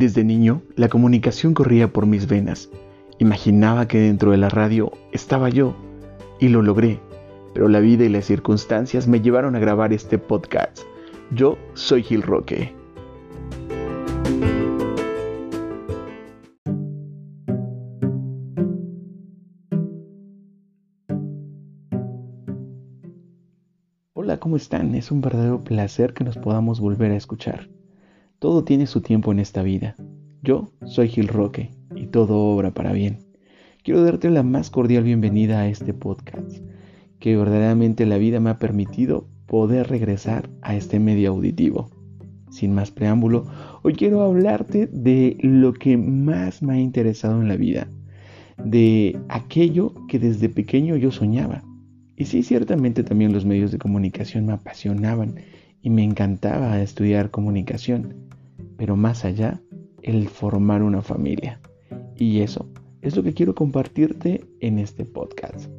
Desde 0.00 0.24
niño, 0.24 0.62
la 0.76 0.88
comunicación 0.88 1.52
corría 1.52 1.92
por 1.92 2.06
mis 2.06 2.26
venas. 2.26 2.70
Imaginaba 3.18 3.86
que 3.86 3.98
dentro 3.98 4.30
de 4.30 4.38
la 4.38 4.48
radio 4.48 4.92
estaba 5.12 5.50
yo, 5.50 5.76
y 6.38 6.48
lo 6.48 6.62
logré, 6.62 6.98
pero 7.52 7.68
la 7.68 7.80
vida 7.80 8.06
y 8.06 8.08
las 8.08 8.24
circunstancias 8.24 9.06
me 9.06 9.20
llevaron 9.20 9.56
a 9.56 9.58
grabar 9.58 9.92
este 9.92 10.16
podcast. 10.16 10.78
Yo 11.32 11.58
soy 11.74 12.02
Gil 12.02 12.22
Roque. 12.22 12.74
Hola, 24.14 24.38
¿cómo 24.38 24.56
están? 24.56 24.94
Es 24.94 25.10
un 25.10 25.20
verdadero 25.20 25.62
placer 25.62 26.14
que 26.14 26.24
nos 26.24 26.38
podamos 26.38 26.80
volver 26.80 27.10
a 27.10 27.16
escuchar. 27.16 27.68
Todo 28.40 28.64
tiene 28.64 28.86
su 28.86 29.02
tiempo 29.02 29.32
en 29.32 29.38
esta 29.38 29.62
vida. 29.62 29.96
Yo 30.42 30.72
soy 30.86 31.08
Gil 31.08 31.28
Roque 31.28 31.72
y 31.94 32.06
todo 32.06 32.38
obra 32.38 32.70
para 32.70 32.94
bien. 32.94 33.18
Quiero 33.84 34.02
darte 34.02 34.30
la 34.30 34.42
más 34.42 34.70
cordial 34.70 35.04
bienvenida 35.04 35.60
a 35.60 35.68
este 35.68 35.92
podcast, 35.92 36.56
que 37.18 37.36
verdaderamente 37.36 38.06
la 38.06 38.16
vida 38.16 38.40
me 38.40 38.48
ha 38.48 38.58
permitido 38.58 39.26
poder 39.44 39.88
regresar 39.88 40.48
a 40.62 40.74
este 40.74 40.98
medio 40.98 41.32
auditivo. 41.32 41.90
Sin 42.50 42.72
más 42.72 42.90
preámbulo, 42.90 43.44
hoy 43.82 43.92
quiero 43.92 44.22
hablarte 44.22 44.86
de 44.86 45.36
lo 45.42 45.74
que 45.74 45.98
más 45.98 46.62
me 46.62 46.72
ha 46.72 46.80
interesado 46.80 47.42
en 47.42 47.48
la 47.48 47.56
vida, 47.56 47.88
de 48.56 49.20
aquello 49.28 49.92
que 50.08 50.18
desde 50.18 50.48
pequeño 50.48 50.96
yo 50.96 51.10
soñaba. 51.10 51.62
Y 52.16 52.24
sí, 52.24 52.42
ciertamente 52.42 53.04
también 53.04 53.34
los 53.34 53.44
medios 53.44 53.70
de 53.70 53.76
comunicación 53.76 54.46
me 54.46 54.54
apasionaban 54.54 55.34
y 55.82 55.90
me 55.90 56.04
encantaba 56.04 56.80
estudiar 56.80 57.30
comunicación 57.30 58.29
pero 58.80 58.96
más 58.96 59.26
allá, 59.26 59.60
el 60.00 60.26
formar 60.30 60.82
una 60.82 61.02
familia. 61.02 61.60
Y 62.16 62.40
eso 62.40 62.66
es 63.02 63.14
lo 63.14 63.22
que 63.22 63.34
quiero 63.34 63.54
compartirte 63.54 64.46
en 64.60 64.78
este 64.78 65.04
podcast. 65.04 65.70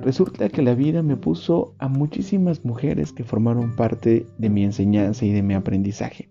Resulta 0.00 0.48
que 0.48 0.60
la 0.60 0.74
vida 0.74 1.04
me 1.04 1.16
puso 1.16 1.76
a 1.78 1.86
muchísimas 1.86 2.64
mujeres 2.64 3.12
que 3.12 3.22
formaron 3.22 3.76
parte 3.76 4.26
de 4.38 4.50
mi 4.50 4.64
enseñanza 4.64 5.24
y 5.24 5.30
de 5.30 5.44
mi 5.44 5.54
aprendizaje. 5.54 6.30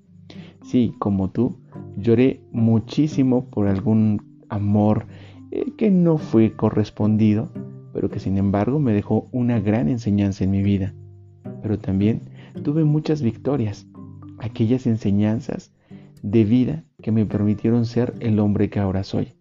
Sí, 0.65 0.93
como 0.99 1.29
tú, 1.29 1.61
lloré 1.95 2.43
muchísimo 2.51 3.49
por 3.49 3.69
algún 3.69 4.43
amor 4.49 5.05
eh, 5.51 5.71
que 5.77 5.91
no 5.91 6.17
fue 6.17 6.57
correspondido, 6.57 7.53
pero 7.93 8.09
que 8.09 8.19
sin 8.19 8.37
embargo 8.37 8.81
me 8.81 8.91
dejó 8.91 9.29
una 9.31 9.61
gran 9.61 9.87
enseñanza 9.87 10.43
en 10.43 10.51
mi 10.51 10.61
vida. 10.61 10.93
Pero 11.61 11.79
también 11.79 12.19
tuve 12.65 12.83
muchas 12.83 13.21
victorias, 13.21 13.87
aquellas 14.39 14.85
enseñanzas 14.87 15.71
de 16.21 16.43
vida 16.43 16.83
que 17.01 17.11
me 17.11 17.25
permitieron 17.25 17.85
ser 17.85 18.13
el 18.19 18.39
hombre 18.39 18.69
que 18.69 18.79
ahora 18.79 19.03
soy. 19.03 19.33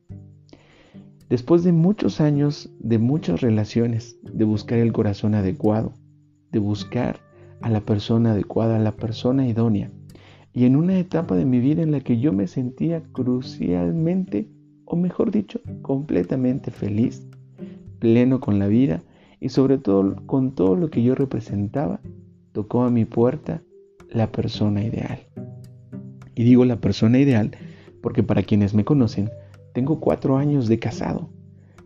Después 1.28 1.62
de 1.62 1.73
muchos 1.73 2.20
años, 2.20 2.75
de 2.81 2.98
muchas 2.98 3.41
relaciones, 3.41 4.19
de 4.23 4.45
buscar 4.45 4.78
el 4.78 4.92
corazón 4.92 5.34
adecuado, 5.34 5.95
de 6.51 6.58
buscar 6.58 7.20
a 7.61 7.70
la 7.70 7.81
persona 7.81 8.33
adecuada, 8.33 8.77
a 8.77 8.81
la 8.81 8.92
persona 8.92 9.47
idónea, 9.47 9.91
y 10.53 10.64
en 10.64 10.75
una 10.75 10.98
etapa 10.98 11.36
de 11.36 11.45
mi 11.45 11.61
vida 11.61 11.83
en 11.83 11.92
la 11.92 12.01
que 12.01 12.19
yo 12.19 12.33
me 12.33 12.48
sentía 12.48 13.03
crucialmente, 13.12 14.48
o 14.84 14.97
mejor 14.97 15.31
dicho, 15.31 15.61
completamente 15.83 16.73
feliz, 16.73 17.28
pleno 18.01 18.41
con 18.41 18.58
la 18.58 18.67
vida 18.67 19.03
y 19.39 19.51
sobre 19.51 19.78
todo 19.78 20.17
con 20.27 20.55
todo 20.55 20.75
lo 20.75 20.91
que 20.91 21.03
yo 21.03 21.14
representaba, 21.14 22.01
tocó 22.53 22.83
a 22.83 22.91
mi 22.91 23.05
puerta 23.05 23.62
la 24.08 24.33
persona 24.33 24.83
ideal. 24.84 25.20
Y 26.34 26.45
digo 26.45 26.64
la 26.64 26.81
persona 26.81 27.19
ideal 27.19 27.53
porque 28.00 28.23
para 28.23 28.42
quienes 28.42 28.75
me 28.75 28.84
conocen, 28.84 29.31
tengo 29.73 30.01
cuatro 30.01 30.36
años 30.36 30.68
de 30.68 30.79
casado. 30.79 31.29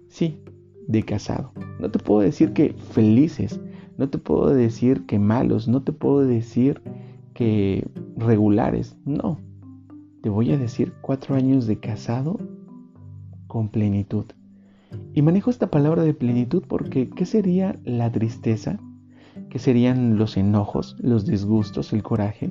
Sí, 0.09 0.41
de 0.87 1.03
casado. 1.03 1.53
No 1.81 1.91
te 1.91 1.99
puedo 1.99 2.21
decir 2.21 2.53
que 2.53 2.75
felices, 2.93 3.61
no 3.99 4.09
te 4.09 4.19
puedo 4.19 4.55
decir 4.55 5.07
que 5.07 5.19
malos, 5.19 5.69
no 5.69 5.83
te 5.83 5.93
puedo 5.93 6.21
decir 6.21 6.83
que 7.35 7.87
regulares, 8.17 8.97
no. 9.05 9.39
Te 10.23 10.29
voy 10.29 10.53
a 10.53 10.59
decir 10.59 10.93
cuatro 11.01 11.35
años 11.35 11.67
de 11.67 11.79
casado 11.79 12.39
con 13.47 13.69
plenitud. 13.69 14.25
Y 15.13 15.23
manejo 15.23 15.51
esta 15.51 15.71
palabra 15.71 16.03
de 16.03 16.15
plenitud 16.15 16.63
porque 16.67 17.11
¿qué 17.11 17.27
sería 17.27 17.79
la 17.85 18.11
tristeza? 18.11 18.79
¿Qué 19.51 19.59
serían 19.59 20.17
los 20.17 20.37
enojos, 20.37 20.97
los 21.01 21.27
disgustos, 21.27 21.93
el 21.93 22.03
coraje? 22.03 22.51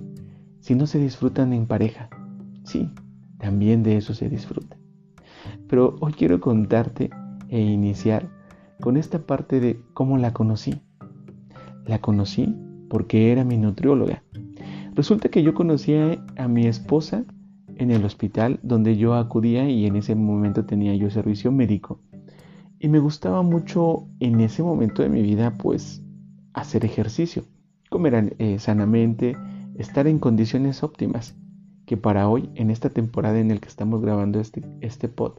Si 0.63 0.75
no 0.75 0.88
se 0.88 0.97
disfrutan 0.97 1.51
en 1.51 1.66
pareja. 1.66 2.09
Sí, 2.63 2.90
también 3.38 3.84
de 3.84 3.97
eso 3.97 4.13
se 4.13 4.29
disfruta. 4.29 4.78
Pero 5.68 5.97
hoy 6.00 6.13
quiero 6.13 6.40
contarte 6.40 7.09
e 7.50 7.59
iniciar 7.59 8.29
con 8.79 8.96
esta 8.96 9.19
parte 9.19 9.59
de 9.59 9.81
cómo 9.94 10.18
la 10.18 10.31
conocí. 10.31 10.81
La 11.85 12.00
conocí 12.00 12.56
porque 12.90 13.34
era 13.34 13.44
mi 13.44 13.57
nutrióloga. 13.57 14.24
Resulta 14.96 15.28
que 15.28 15.44
yo 15.44 15.53
conocía 15.53 16.24
a 16.38 16.47
mi 16.47 16.66
esposa 16.66 17.25
en 17.75 17.91
el 17.91 18.06
hospital 18.06 18.62
donde 18.63 18.95
yo 18.95 19.16
acudía 19.16 19.69
y 19.69 19.85
en 19.85 19.97
ese 19.97 20.16
momento 20.16 20.63
tenía 20.63 20.95
yo 20.95 21.09
servicio 21.09 21.51
médico. 21.51 22.00
Y 22.80 22.88
me 22.88 23.00
gustaba 23.00 23.41
mucho 23.41 24.07
en 24.22 24.40
ese 24.40 24.63
momento 24.63 25.03
de 25.03 25.09
mi 25.09 25.24
vida 25.24 25.57
pues 25.57 26.01
hacer 26.53 26.85
ejercicio, 26.85 27.44
comer 27.90 28.34
eh, 28.40 28.59
sanamente, 28.59 29.35
estar 29.76 30.08
en 30.08 30.20
condiciones 30.20 30.84
óptimas, 30.84 31.36
que 31.86 31.98
para 31.98 32.30
hoy, 32.30 32.50
en 32.56 32.70
esta 32.70 32.90
temporada 32.90 33.40
en 33.40 33.52
el 33.52 33.60
que 33.60 33.68
estamos 33.68 34.02
grabando 34.02 34.40
este, 34.40 34.64
este 34.82 35.10
pod, 35.10 35.34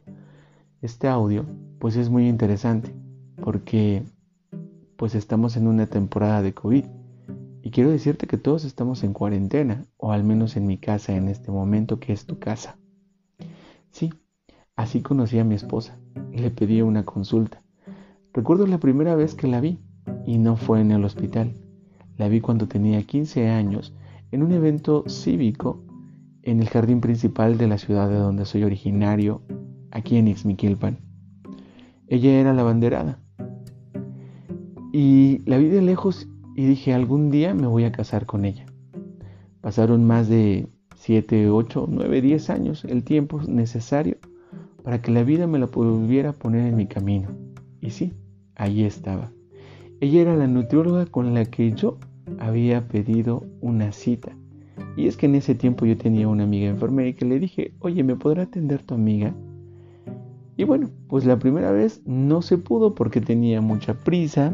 este 0.82 1.08
audio, 1.08 1.46
pues 1.78 1.96
es 1.96 2.10
muy 2.10 2.28
interesante, 2.28 2.94
porque 3.42 4.02
pues 4.96 5.14
estamos 5.14 5.56
en 5.56 5.66
una 5.66 5.86
temporada 5.86 6.42
de 6.42 6.52
COVID. 6.52 6.84
Y 7.62 7.70
quiero 7.70 7.90
decirte 7.90 8.26
que 8.26 8.36
todos 8.36 8.64
estamos 8.64 9.02
en 9.04 9.14
cuarentena, 9.14 9.86
o 9.96 10.12
al 10.12 10.22
menos 10.22 10.56
en 10.56 10.66
mi 10.66 10.76
casa 10.76 11.16
en 11.16 11.28
este 11.28 11.50
momento, 11.50 11.98
que 11.98 12.12
es 12.12 12.26
tu 12.26 12.38
casa. 12.38 12.78
Sí, 13.90 14.12
así 14.76 15.00
conocí 15.00 15.38
a 15.38 15.44
mi 15.44 15.54
esposa 15.54 15.98
y 16.32 16.38
le 16.38 16.50
pedí 16.50 16.82
una 16.82 17.04
consulta. 17.04 17.62
Recuerdo 18.34 18.66
la 18.66 18.78
primera 18.78 19.14
vez 19.14 19.34
que 19.34 19.46
la 19.46 19.60
vi, 19.60 19.78
y 20.26 20.38
no 20.38 20.56
fue 20.56 20.80
en 20.80 20.90
el 20.90 21.04
hospital. 21.04 21.54
La 22.16 22.28
vi 22.28 22.40
cuando 22.40 22.68
tenía 22.68 23.02
15 23.02 23.48
años 23.48 23.94
en 24.34 24.42
un 24.42 24.50
evento 24.50 25.04
cívico 25.06 25.80
en 26.42 26.58
el 26.60 26.68
jardín 26.68 27.00
principal 27.00 27.56
de 27.56 27.68
la 27.68 27.78
ciudad 27.78 28.08
de 28.08 28.16
donde 28.16 28.44
soy 28.44 28.64
originario, 28.64 29.42
aquí 29.92 30.16
en 30.16 30.26
Ixmiquilpan. 30.26 30.98
Ella 32.08 32.32
era 32.40 32.52
la 32.52 32.64
banderada. 32.64 33.20
Y 34.92 35.40
la 35.46 35.56
vi 35.58 35.68
de 35.68 35.82
lejos 35.82 36.28
y 36.56 36.66
dije, 36.66 36.92
algún 36.92 37.30
día 37.30 37.54
me 37.54 37.68
voy 37.68 37.84
a 37.84 37.92
casar 37.92 38.26
con 38.26 38.44
ella. 38.44 38.66
Pasaron 39.60 40.04
más 40.04 40.28
de 40.28 40.68
7, 40.96 41.50
8, 41.50 41.86
9, 41.88 42.20
10 42.20 42.50
años, 42.50 42.84
el 42.86 43.04
tiempo 43.04 43.40
necesario 43.46 44.16
para 44.82 45.00
que 45.00 45.12
la 45.12 45.22
vida 45.22 45.46
me 45.46 45.60
la 45.60 45.68
pudiera 45.68 46.32
poner 46.32 46.66
en 46.66 46.76
mi 46.76 46.88
camino. 46.88 47.28
Y 47.80 47.90
sí, 47.90 48.12
ahí 48.56 48.82
estaba. 48.82 49.30
Ella 50.00 50.22
era 50.22 50.36
la 50.36 50.48
nutrióloga 50.48 51.06
con 51.06 51.34
la 51.34 51.44
que 51.44 51.70
yo 51.70 51.98
había 52.38 52.86
pedido 52.88 53.44
una 53.60 53.92
cita. 53.92 54.36
Y 54.96 55.06
es 55.06 55.16
que 55.16 55.26
en 55.26 55.34
ese 55.34 55.54
tiempo 55.54 55.86
yo 55.86 55.96
tenía 55.96 56.28
una 56.28 56.44
amiga 56.44 56.68
enfermera 56.68 57.08
y 57.08 57.14
que 57.14 57.24
le 57.24 57.38
dije, 57.38 57.72
oye, 57.80 58.02
¿me 58.02 58.16
podrá 58.16 58.44
atender 58.44 58.82
tu 58.82 58.94
amiga? 58.94 59.34
Y 60.56 60.64
bueno, 60.64 60.90
pues 61.08 61.24
la 61.24 61.38
primera 61.38 61.72
vez 61.72 62.00
no 62.06 62.42
se 62.42 62.58
pudo 62.58 62.94
porque 62.94 63.20
tenía 63.20 63.60
mucha 63.60 63.94
prisa. 63.94 64.52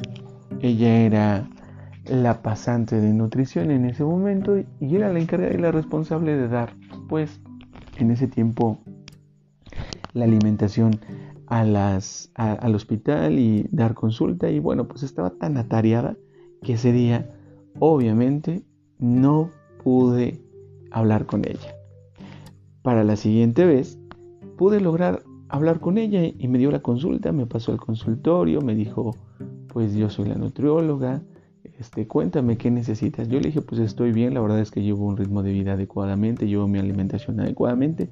Ella 0.60 1.02
era 1.02 1.48
la 2.06 2.42
pasante 2.42 3.00
de 3.00 3.12
nutrición 3.12 3.70
en 3.70 3.84
ese 3.84 4.04
momento 4.04 4.58
y 4.58 4.96
era 4.96 5.12
la 5.12 5.20
encargada 5.20 5.52
y 5.52 5.58
la 5.58 5.72
responsable 5.72 6.36
de 6.36 6.48
dar, 6.48 6.74
pues, 7.08 7.40
en 7.98 8.10
ese 8.10 8.26
tiempo 8.26 8.78
la 10.14 10.24
alimentación 10.24 10.98
a 11.46 11.64
las, 11.64 12.30
al 12.34 12.74
hospital 12.74 13.38
y 13.38 13.68
dar 13.70 13.94
consulta. 13.94 14.50
Y 14.50 14.58
bueno, 14.58 14.88
pues 14.88 15.02
estaba 15.02 15.30
tan 15.30 15.56
atareada 15.56 16.16
que 16.62 16.74
ese 16.74 16.92
día 16.92 17.30
Obviamente 17.80 18.62
no 18.98 19.50
pude 19.82 20.40
hablar 20.92 21.26
con 21.26 21.44
ella. 21.44 21.74
Para 22.82 23.02
la 23.04 23.16
siguiente 23.16 23.64
vez 23.64 23.98
pude 24.56 24.80
lograr 24.80 25.22
hablar 25.48 25.80
con 25.80 25.98
ella 25.98 26.22
y 26.24 26.48
me 26.48 26.58
dio 26.58 26.70
la 26.70 26.80
consulta, 26.80 27.32
me 27.32 27.46
pasó 27.46 27.72
al 27.72 27.80
consultorio, 27.80 28.60
me 28.60 28.74
dijo, 28.74 29.16
pues 29.68 29.94
yo 29.94 30.08
soy 30.08 30.28
la 30.28 30.36
nutrióloga, 30.36 31.22
este, 31.78 32.06
cuéntame 32.06 32.56
qué 32.56 32.70
necesitas. 32.70 33.28
Yo 33.28 33.40
le 33.40 33.48
dije, 33.48 33.62
pues 33.62 33.80
estoy 33.80 34.12
bien, 34.12 34.34
la 34.34 34.40
verdad 34.40 34.60
es 34.60 34.70
que 34.70 34.82
llevo 34.82 35.06
un 35.06 35.16
ritmo 35.16 35.42
de 35.42 35.52
vida 35.52 35.72
adecuadamente, 35.72 36.46
llevo 36.46 36.68
mi 36.68 36.78
alimentación 36.78 37.40
adecuadamente. 37.40 38.10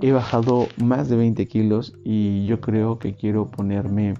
He 0.00 0.12
bajado 0.12 0.66
más 0.82 1.08
de 1.08 1.16
20 1.16 1.46
kilos 1.46 1.94
y 2.04 2.46
yo 2.46 2.60
creo 2.60 2.98
que 2.98 3.14
quiero 3.14 3.50
ponerme, 3.50 4.14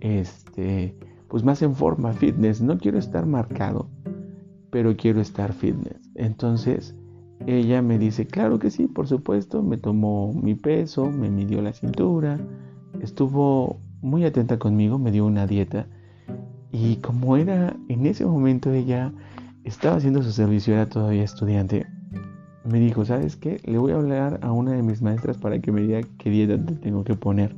este, 0.00 0.94
pues 1.32 1.44
más 1.44 1.62
en 1.62 1.74
forma, 1.74 2.12
fitness. 2.12 2.60
No 2.60 2.76
quiero 2.76 2.98
estar 2.98 3.24
marcado, 3.24 3.88
pero 4.70 4.94
quiero 4.98 5.18
estar 5.18 5.54
fitness. 5.54 6.10
Entonces, 6.14 6.94
ella 7.46 7.80
me 7.80 7.98
dice, 7.98 8.26
claro 8.26 8.58
que 8.58 8.70
sí, 8.70 8.86
por 8.86 9.08
supuesto, 9.08 9.62
me 9.62 9.78
tomó 9.78 10.34
mi 10.34 10.54
peso, 10.54 11.10
me 11.10 11.30
midió 11.30 11.62
la 11.62 11.72
cintura, 11.72 12.38
estuvo 13.00 13.80
muy 14.02 14.26
atenta 14.26 14.58
conmigo, 14.58 14.98
me 14.98 15.10
dio 15.10 15.24
una 15.24 15.46
dieta 15.46 15.86
y 16.70 16.96
como 16.96 17.38
era 17.38 17.74
en 17.88 18.04
ese 18.04 18.26
momento 18.26 18.70
ella 18.70 19.10
estaba 19.64 19.96
haciendo 19.96 20.22
su 20.22 20.32
servicio, 20.32 20.74
era 20.74 20.90
todavía 20.90 21.22
estudiante, 21.22 21.86
me 22.66 22.78
dijo, 22.78 23.06
¿sabes 23.06 23.36
qué? 23.36 23.58
Le 23.64 23.78
voy 23.78 23.92
a 23.92 23.96
hablar 23.96 24.38
a 24.42 24.52
una 24.52 24.72
de 24.72 24.82
mis 24.82 25.00
maestras 25.00 25.38
para 25.38 25.58
que 25.60 25.72
me 25.72 25.80
diga 25.80 26.02
qué 26.18 26.28
dieta 26.28 26.62
te 26.62 26.74
tengo 26.74 27.04
que 27.04 27.14
poner. 27.14 27.56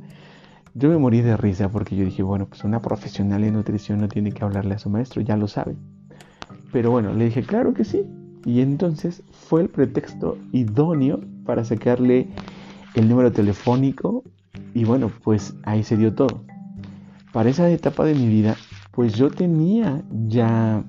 Yo 0.77 0.89
me 0.89 0.97
morí 0.97 1.21
de 1.21 1.37
risa 1.37 1.69
porque 1.69 1.95
yo 1.95 2.03
dije, 2.03 2.21
bueno, 2.21 2.47
pues 2.47 2.65
una 2.65 2.81
profesional 2.81 3.45
en 3.45 3.53
nutrición 3.53 4.01
no 4.01 4.09
tiene 4.09 4.33
que 4.33 4.43
hablarle 4.43 4.75
a 4.75 4.77
su 4.77 4.89
maestro, 4.89 5.21
ya 5.21 5.37
lo 5.37 5.47
sabe. 5.47 5.77
Pero 6.73 6.91
bueno, 6.91 7.13
le 7.13 7.23
dije, 7.25 7.43
claro 7.43 7.73
que 7.73 7.85
sí. 7.85 8.05
Y 8.43 8.59
entonces 8.59 9.23
fue 9.31 9.61
el 9.61 9.69
pretexto 9.69 10.37
idóneo 10.51 11.21
para 11.45 11.63
sacarle 11.63 12.27
el 12.93 13.07
número 13.07 13.31
telefónico 13.31 14.25
y 14.73 14.83
bueno, 14.83 15.09
pues 15.23 15.55
ahí 15.63 15.81
se 15.81 15.95
dio 15.95 16.13
todo. 16.13 16.43
Para 17.31 17.49
esa 17.49 17.69
etapa 17.69 18.03
de 18.03 18.13
mi 18.13 18.27
vida, 18.27 18.57
pues 18.91 19.13
yo 19.13 19.31
tenía 19.31 20.03
ya, 20.27 20.83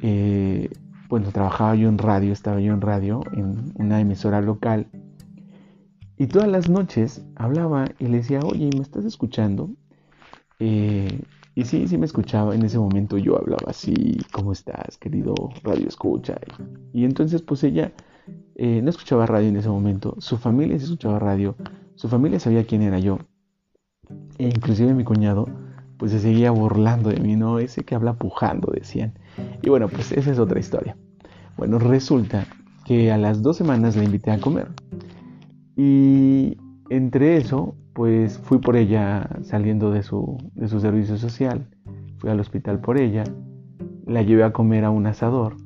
eh, 0.00 0.70
bueno, 1.08 1.32
trabajaba 1.32 1.74
yo 1.74 1.88
en 1.88 1.98
radio, 1.98 2.32
estaba 2.32 2.60
yo 2.60 2.72
en 2.72 2.80
radio, 2.80 3.24
en 3.32 3.72
una 3.74 4.00
emisora 4.00 4.40
local. 4.40 4.86
Y 6.18 6.26
todas 6.26 6.48
las 6.48 6.68
noches 6.68 7.24
hablaba 7.36 7.86
y 7.98 8.06
le 8.08 8.18
decía, 8.18 8.40
oye, 8.40 8.70
¿me 8.74 8.82
estás 8.82 9.04
escuchando? 9.04 9.70
Eh, 10.58 11.20
y 11.54 11.64
sí, 11.64 11.86
sí 11.86 11.96
me 11.96 12.06
escuchaba. 12.06 12.54
En 12.56 12.64
ese 12.64 12.78
momento 12.78 13.18
yo 13.18 13.38
hablaba 13.38 13.70
así, 13.70 14.18
¿cómo 14.32 14.52
estás, 14.52 14.98
querido 14.98 15.34
radio 15.62 15.86
escucha? 15.86 16.36
Y 16.92 17.04
entonces 17.04 17.42
pues 17.42 17.62
ella 17.62 17.92
eh, 18.56 18.80
no 18.82 18.90
escuchaba 18.90 19.26
radio 19.26 19.48
en 19.48 19.56
ese 19.56 19.68
momento. 19.68 20.16
Su 20.18 20.38
familia 20.38 20.76
sí 20.78 20.84
escuchaba 20.84 21.20
radio. 21.20 21.54
Su 21.94 22.08
familia 22.08 22.40
sabía 22.40 22.66
quién 22.66 22.82
era 22.82 22.98
yo. 22.98 23.18
E 24.38 24.48
inclusive 24.48 24.94
mi 24.94 25.04
cuñado 25.04 25.46
pues 25.98 26.12
se 26.12 26.20
seguía 26.20 26.50
burlando 26.50 27.10
de 27.10 27.20
mí, 27.20 27.36
¿no? 27.36 27.58
Ese 27.58 27.84
que 27.84 27.94
habla 27.94 28.14
pujando, 28.14 28.72
decían. 28.72 29.14
Y 29.62 29.68
bueno, 29.68 29.88
pues 29.88 30.12
esa 30.12 30.32
es 30.32 30.38
otra 30.38 30.58
historia. 30.58 30.96
Bueno, 31.56 31.78
resulta 31.78 32.46
que 32.84 33.12
a 33.12 33.18
las 33.18 33.42
dos 33.42 33.56
semanas 33.56 33.96
la 33.96 34.04
invité 34.04 34.30
a 34.30 34.40
comer. 34.40 34.68
Y 35.78 36.58
entre 36.90 37.36
eso, 37.36 37.76
pues 37.92 38.36
fui 38.36 38.58
por 38.58 38.74
ella 38.74 39.30
saliendo 39.42 39.92
de 39.92 40.02
su, 40.02 40.36
de 40.54 40.66
su 40.66 40.80
servicio 40.80 41.16
social, 41.16 41.68
fui 42.18 42.30
al 42.30 42.40
hospital 42.40 42.80
por 42.80 42.98
ella, 42.98 43.22
la 44.04 44.22
llevé 44.22 44.42
a 44.42 44.52
comer 44.52 44.84
a 44.84 44.90
un 44.90 45.06
asador 45.06 45.56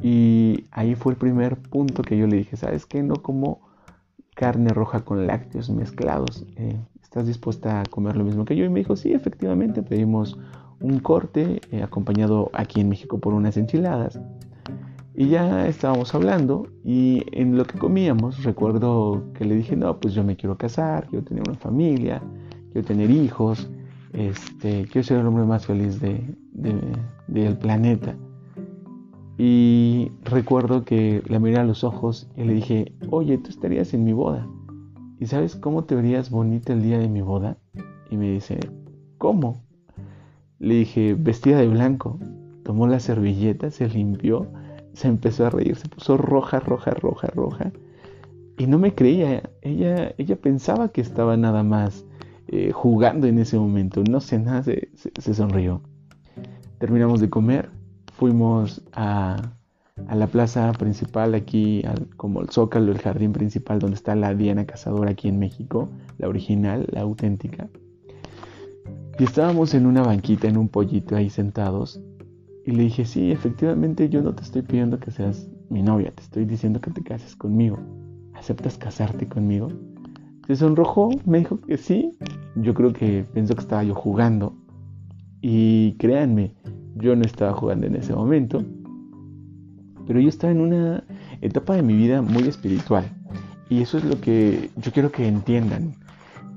y 0.00 0.64
ahí 0.70 0.94
fue 0.94 1.12
el 1.12 1.18
primer 1.18 1.56
punto 1.56 2.02
que 2.02 2.16
yo 2.16 2.26
le 2.26 2.36
dije, 2.36 2.56
¿sabes 2.56 2.86
qué? 2.86 3.02
No 3.02 3.16
como 3.16 3.60
carne 4.34 4.70
roja 4.70 5.04
con 5.04 5.26
lácteos 5.26 5.68
mezclados, 5.68 6.46
eh, 6.56 6.80
¿estás 7.02 7.26
dispuesta 7.26 7.80
a 7.80 7.84
comer 7.84 8.16
lo 8.16 8.24
mismo 8.24 8.46
que 8.46 8.56
yo? 8.56 8.64
Y 8.64 8.70
me 8.70 8.80
dijo, 8.80 8.96
sí, 8.96 9.12
efectivamente, 9.12 9.82
pedimos 9.82 10.38
un 10.80 11.00
corte 11.00 11.60
eh, 11.70 11.82
acompañado 11.82 12.50
aquí 12.54 12.80
en 12.80 12.88
México 12.88 13.18
por 13.18 13.34
unas 13.34 13.58
enchiladas. 13.58 14.18
Y 15.16 15.28
ya 15.28 15.68
estábamos 15.68 16.12
hablando 16.12 16.66
y 16.84 17.22
en 17.30 17.56
lo 17.56 17.64
que 17.66 17.78
comíamos 17.78 18.42
recuerdo 18.42 19.22
que 19.34 19.44
le 19.44 19.54
dije, 19.54 19.76
no, 19.76 20.00
pues 20.00 20.12
yo 20.12 20.24
me 20.24 20.34
quiero 20.34 20.58
casar, 20.58 21.06
quiero 21.08 21.24
tener 21.24 21.44
una 21.48 21.56
familia, 21.56 22.20
quiero 22.72 22.84
tener 22.84 23.10
hijos, 23.12 23.70
este, 24.12 24.86
quiero 24.86 25.04
ser 25.04 25.20
el 25.20 25.26
hombre 25.26 25.44
más 25.44 25.66
feliz 25.66 26.00
de, 26.00 26.20
del 27.28 27.56
planeta. 27.58 28.16
Y 29.38 30.10
recuerdo 30.24 30.84
que 30.84 31.22
la 31.28 31.38
miré 31.38 31.58
a 31.58 31.64
los 31.64 31.84
ojos 31.84 32.28
y 32.36 32.42
le 32.42 32.54
dije, 32.54 32.92
oye, 33.10 33.38
tú 33.38 33.50
estarías 33.50 33.94
en 33.94 34.02
mi 34.02 34.12
boda. 34.12 34.48
¿Y 35.20 35.26
sabes 35.26 35.54
cómo 35.54 35.84
te 35.84 35.94
verías 35.94 36.30
bonita 36.30 36.72
el 36.72 36.82
día 36.82 36.98
de 36.98 37.08
mi 37.08 37.22
boda? 37.22 37.56
Y 38.10 38.16
me 38.16 38.32
dice, 38.32 38.58
¿cómo? 39.18 39.62
Le 40.58 40.74
dije, 40.74 41.14
vestida 41.14 41.58
de 41.58 41.68
blanco. 41.68 42.18
Tomó 42.64 42.88
la 42.88 42.98
servilleta, 42.98 43.70
se 43.70 43.88
limpió 43.88 44.48
se 44.94 45.08
empezó 45.08 45.46
a 45.46 45.50
reír, 45.50 45.76
se 45.76 45.88
puso 45.88 46.16
roja, 46.16 46.60
roja, 46.60 46.92
roja, 46.92 47.28
roja. 47.28 47.72
Y 48.56 48.66
no 48.66 48.78
me 48.78 48.94
creía, 48.94 49.50
ella, 49.62 50.14
ella 50.16 50.36
pensaba 50.36 50.88
que 50.88 51.00
estaba 51.00 51.36
nada 51.36 51.62
más 51.64 52.04
eh, 52.46 52.70
jugando 52.72 53.26
en 53.26 53.38
ese 53.38 53.58
momento, 53.58 54.02
no 54.08 54.20
sé 54.20 54.38
nada, 54.38 54.62
se, 54.62 55.34
sonrió. 55.34 55.82
Terminamos 56.78 57.20
de 57.20 57.28
comer, 57.28 57.70
fuimos 58.12 58.82
a, 58.92 59.54
a 60.06 60.14
la 60.14 60.28
plaza 60.28 60.70
principal 60.72 61.34
aquí, 61.34 61.82
como 62.16 62.40
el 62.40 62.50
Zócalo, 62.50 62.92
el 62.92 62.98
jardín 62.98 63.32
principal 63.32 63.80
donde 63.80 63.96
está 63.96 64.14
la 64.14 64.34
Diana 64.34 64.66
Cazadora 64.66 65.10
aquí 65.10 65.28
en 65.28 65.38
México, 65.38 65.88
la 66.18 66.28
original, 66.28 66.86
la 66.92 67.00
auténtica. 67.00 67.68
Y 69.18 69.24
estábamos 69.24 69.74
en 69.74 69.86
una 69.86 70.02
banquita, 70.02 70.46
en 70.48 70.56
un 70.56 70.68
pollito 70.68 71.16
ahí 71.16 71.30
sentados, 71.30 72.00
y 72.66 72.70
le 72.72 72.84
dije, 72.84 73.04
sí, 73.04 73.30
efectivamente 73.30 74.08
yo 74.08 74.22
no 74.22 74.34
te 74.34 74.42
estoy 74.42 74.62
pidiendo 74.62 74.98
que 74.98 75.10
seas 75.10 75.48
mi 75.68 75.82
novia, 75.82 76.10
te 76.12 76.22
estoy 76.22 76.46
diciendo 76.46 76.80
que 76.80 76.90
te 76.90 77.02
cases 77.02 77.36
conmigo. 77.36 77.78
¿Aceptas 78.34 78.78
casarte 78.78 79.28
conmigo? 79.28 79.68
Se 80.46 80.56
sonrojó, 80.56 81.10
me 81.26 81.38
dijo 81.38 81.60
que 81.60 81.76
sí. 81.76 82.12
Yo 82.56 82.74
creo 82.74 82.92
que 82.92 83.24
pensó 83.34 83.54
que 83.54 83.60
estaba 83.60 83.84
yo 83.84 83.94
jugando. 83.94 84.56
Y 85.42 85.92
créanme, 85.98 86.54
yo 86.96 87.14
no 87.16 87.22
estaba 87.22 87.52
jugando 87.52 87.86
en 87.86 87.96
ese 87.96 88.14
momento. 88.14 88.64
Pero 90.06 90.20
yo 90.20 90.28
estaba 90.28 90.52
en 90.52 90.60
una 90.60 91.04
etapa 91.42 91.74
de 91.74 91.82
mi 91.82 91.94
vida 91.94 92.22
muy 92.22 92.44
espiritual. 92.44 93.04
Y 93.68 93.82
eso 93.82 93.98
es 93.98 94.04
lo 94.04 94.20
que 94.20 94.70
yo 94.76 94.90
quiero 94.92 95.10
que 95.12 95.26
entiendan, 95.26 95.96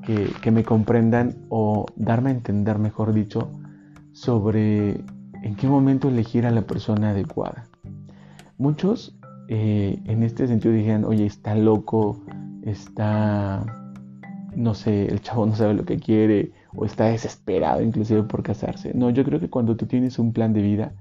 que, 0.06 0.30
que 0.42 0.52
me 0.52 0.64
comprendan 0.64 1.36
o 1.50 1.86
darme 1.96 2.30
a 2.30 2.34
entender, 2.34 2.80
mejor 2.80 3.14
dicho, 3.14 3.50
sobre 4.12 5.04
en 5.48 5.56
qué 5.56 5.66
momento 5.66 6.10
elegir 6.10 6.46
a 6.46 6.52
la 6.52 6.64
persona 6.64 7.12
adecuada. 7.12 7.70
Muchos 8.58 9.18
eh, 9.48 9.98
en 10.04 10.24
este 10.24 10.46
sentido 10.46 10.74
dijeron, 10.74 11.06
oye, 11.06 11.26
está 11.26 11.56
loco, 11.56 12.22
está, 12.64 13.66
no 14.58 14.74
sé, 14.74 15.06
el 15.06 15.22
chavo 15.22 15.46
no 15.46 15.56
sabe 15.56 15.74
lo 15.74 15.86
que 15.86 16.00
quiere 16.00 16.52
o 16.76 16.84
está 16.84 17.06
desesperado 17.06 17.82
inclusive 17.82 18.24
por 18.24 18.44
casarse. 18.44 18.94
No, 18.94 19.10
yo 19.10 19.24
creo 19.24 19.40
que 19.40 19.50
cuando 19.50 19.78
tú 19.78 19.86
tienes 19.86 20.20
un 20.20 20.34
plan 20.34 20.52
de 20.52 20.62
vida, 20.62 20.92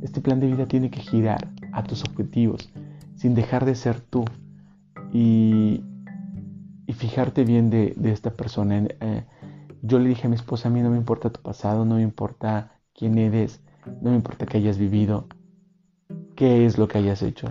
este 0.00 0.20
plan 0.20 0.38
de 0.38 0.46
vida 0.46 0.66
tiene 0.66 0.90
que 0.90 1.00
girar 1.00 1.48
a 1.72 1.82
tus 1.82 2.04
objetivos 2.04 2.70
sin 3.16 3.34
dejar 3.34 3.64
de 3.64 3.74
ser 3.74 4.00
tú 4.00 4.24
y, 5.12 5.82
y 6.86 6.92
fijarte 6.92 7.42
bien 7.42 7.68
de, 7.68 7.96
esta 8.04 8.30
persona. 8.30 8.86
Eh, 9.00 9.24
yo 9.82 9.98
le 9.98 10.08
dije 10.08 10.28
a 10.28 10.30
mi 10.30 10.36
esposa, 10.36 10.68
a 10.68 10.70
mí 10.70 10.82
no 10.82 10.90
me 10.90 10.98
importa 10.98 11.30
tu 11.30 11.42
pasado, 11.42 11.84
no 11.84 11.96
me 11.96 12.02
importa 12.02 12.70
quién 12.94 13.18
eres, 13.18 13.60
no 14.00 14.10
me 14.10 14.16
importa 14.16 14.46
que 14.46 14.58
hayas 14.58 14.78
vivido, 14.78 15.26
qué 16.36 16.66
es 16.66 16.78
lo 16.78 16.88
que 16.88 16.98
hayas 16.98 17.22
hecho. 17.22 17.48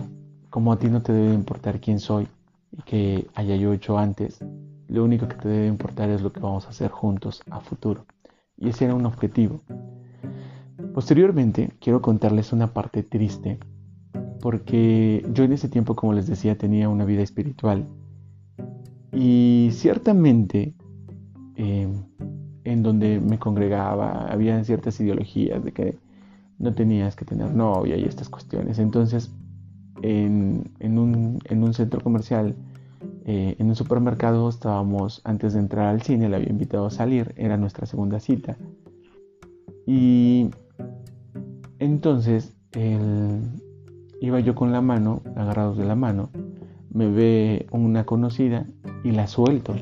Como 0.50 0.72
a 0.72 0.78
ti 0.78 0.88
no 0.88 1.02
te 1.02 1.12
debe 1.12 1.34
importar 1.34 1.80
quién 1.80 2.00
soy 2.00 2.26
y 2.72 2.82
qué 2.82 3.26
haya 3.34 3.56
yo 3.56 3.72
hecho 3.72 3.98
antes, 3.98 4.40
lo 4.88 5.04
único 5.04 5.28
que 5.28 5.36
te 5.36 5.48
debe 5.48 5.66
importar 5.66 6.08
es 6.08 6.22
lo 6.22 6.32
que 6.32 6.40
vamos 6.40 6.66
a 6.66 6.70
hacer 6.70 6.90
juntos 6.90 7.42
a 7.50 7.60
futuro. 7.60 8.06
Y 8.56 8.70
ese 8.70 8.86
era 8.86 8.94
un 8.94 9.04
objetivo. 9.04 9.60
Posteriormente, 10.94 11.70
quiero 11.80 12.00
contarles 12.00 12.52
una 12.52 12.72
parte 12.72 13.02
triste, 13.02 13.58
porque 14.40 15.24
yo 15.32 15.44
en 15.44 15.52
ese 15.52 15.68
tiempo, 15.68 15.94
como 15.94 16.14
les 16.14 16.26
decía, 16.26 16.56
tenía 16.56 16.88
una 16.88 17.04
vida 17.04 17.22
espiritual. 17.22 17.86
Y 19.12 19.68
ciertamente, 19.72 20.74
em, 21.56 22.04
en 22.64 22.82
donde 22.82 23.20
me 23.20 23.38
congregaba, 23.38 24.26
había 24.26 24.62
ciertas 24.64 24.98
ideologías 25.00 25.62
de 25.62 25.72
que 25.72 25.98
no 26.58 26.74
tenías 26.74 27.16
que 27.16 27.24
tener 27.24 27.54
novia 27.54 27.96
y 27.96 28.04
estas 28.04 28.28
cuestiones. 28.28 28.78
Entonces, 28.78 29.30
en, 30.02 30.72
un, 30.80 31.74
centro 31.74 32.00
comercial, 32.00 32.54
eh, 33.24 33.56
en 33.58 33.68
un 33.68 33.74
supermercado, 33.74 34.48
estábamos 34.48 35.20
antes 35.24 35.52
de 35.52 35.60
entrar 35.60 35.86
al 35.86 36.02
cine, 36.02 36.28
le 36.28 36.36
había 36.36 36.50
invitado 36.50 36.86
a 36.86 36.90
salir, 36.90 37.34
era 37.36 37.56
nuestra 37.56 37.86
segunda 37.86 38.20
cita. 38.20 38.56
Y 39.86 40.50
entonces 41.78 42.54
iba 44.20 44.40
yo 44.40 44.54
con 44.54 44.72
la 44.72 44.80
mano, 44.80 45.22
agarrados 45.36 45.78
de 45.78 45.84
la 45.84 45.94
mano, 45.94 46.30
me 46.92 47.08
ve 47.10 47.66
una 47.70 48.04
conocida 48.04 48.66
y 49.04 49.12
la 49.12 49.26
suelto. 49.26 49.74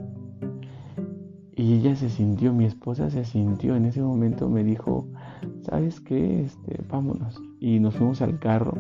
Y 1.55 1.75
ella 1.75 1.97
se 1.97 2.11
sintió, 2.11 2.53
mi 2.53 2.67
esposa 2.67 3.11
se 3.11 3.25
sintió, 3.25 3.77
en 3.77 3.87
ese 3.87 4.03
momento 4.03 4.49
me 4.49 4.63
dijo, 4.63 5.09
¿sabes 5.67 6.01
qué? 6.01 6.43
Este, 6.43 6.83
vámonos. 6.89 7.41
Y 7.61 7.79
nos 7.81 7.95
fuimos 7.95 8.23
al 8.23 8.39
carro 8.39 8.77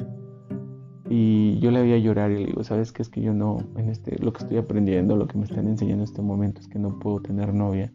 y 1.08 1.58
yo 1.60 1.70
le 1.70 1.80
voy 1.80 1.92
a 1.92 1.98
llorar 1.98 2.32
y 2.32 2.38
le 2.38 2.46
digo, 2.46 2.64
¿sabes 2.64 2.92
qué? 2.92 3.02
Es 3.02 3.08
que 3.08 3.20
yo 3.20 3.32
no, 3.32 3.58
en 3.76 3.90
este, 3.90 4.18
lo 4.18 4.32
que 4.32 4.42
estoy 4.42 4.58
aprendiendo, 4.58 5.16
lo 5.16 5.28
que 5.28 5.38
me 5.38 5.44
están 5.44 5.68
enseñando 5.68 6.02
en 6.02 6.08
este 6.08 6.22
momento 6.22 6.60
es 6.60 6.68
que 6.68 6.78
no 6.78 6.98
puedo 6.98 7.20
tener 7.20 7.54
novia. 7.54 7.92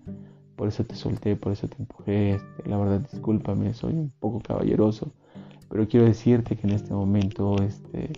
Por 0.56 0.68
eso 0.68 0.86
te 0.86 0.96
solté, 0.96 1.36
por 1.36 1.52
eso 1.52 1.68
te 1.68 1.76
empujé. 1.78 2.36
Este, 2.36 2.70
la 2.70 2.78
verdad, 2.78 3.02
discúlpame, 3.12 3.74
soy 3.74 3.94
un 3.94 4.12
poco 4.20 4.40
caballeroso. 4.40 5.12
Pero 5.70 5.88
quiero 5.88 6.06
decirte 6.06 6.56
que 6.56 6.68
en 6.68 6.74
este 6.74 6.94
momento 6.94 7.56
este, 7.62 8.12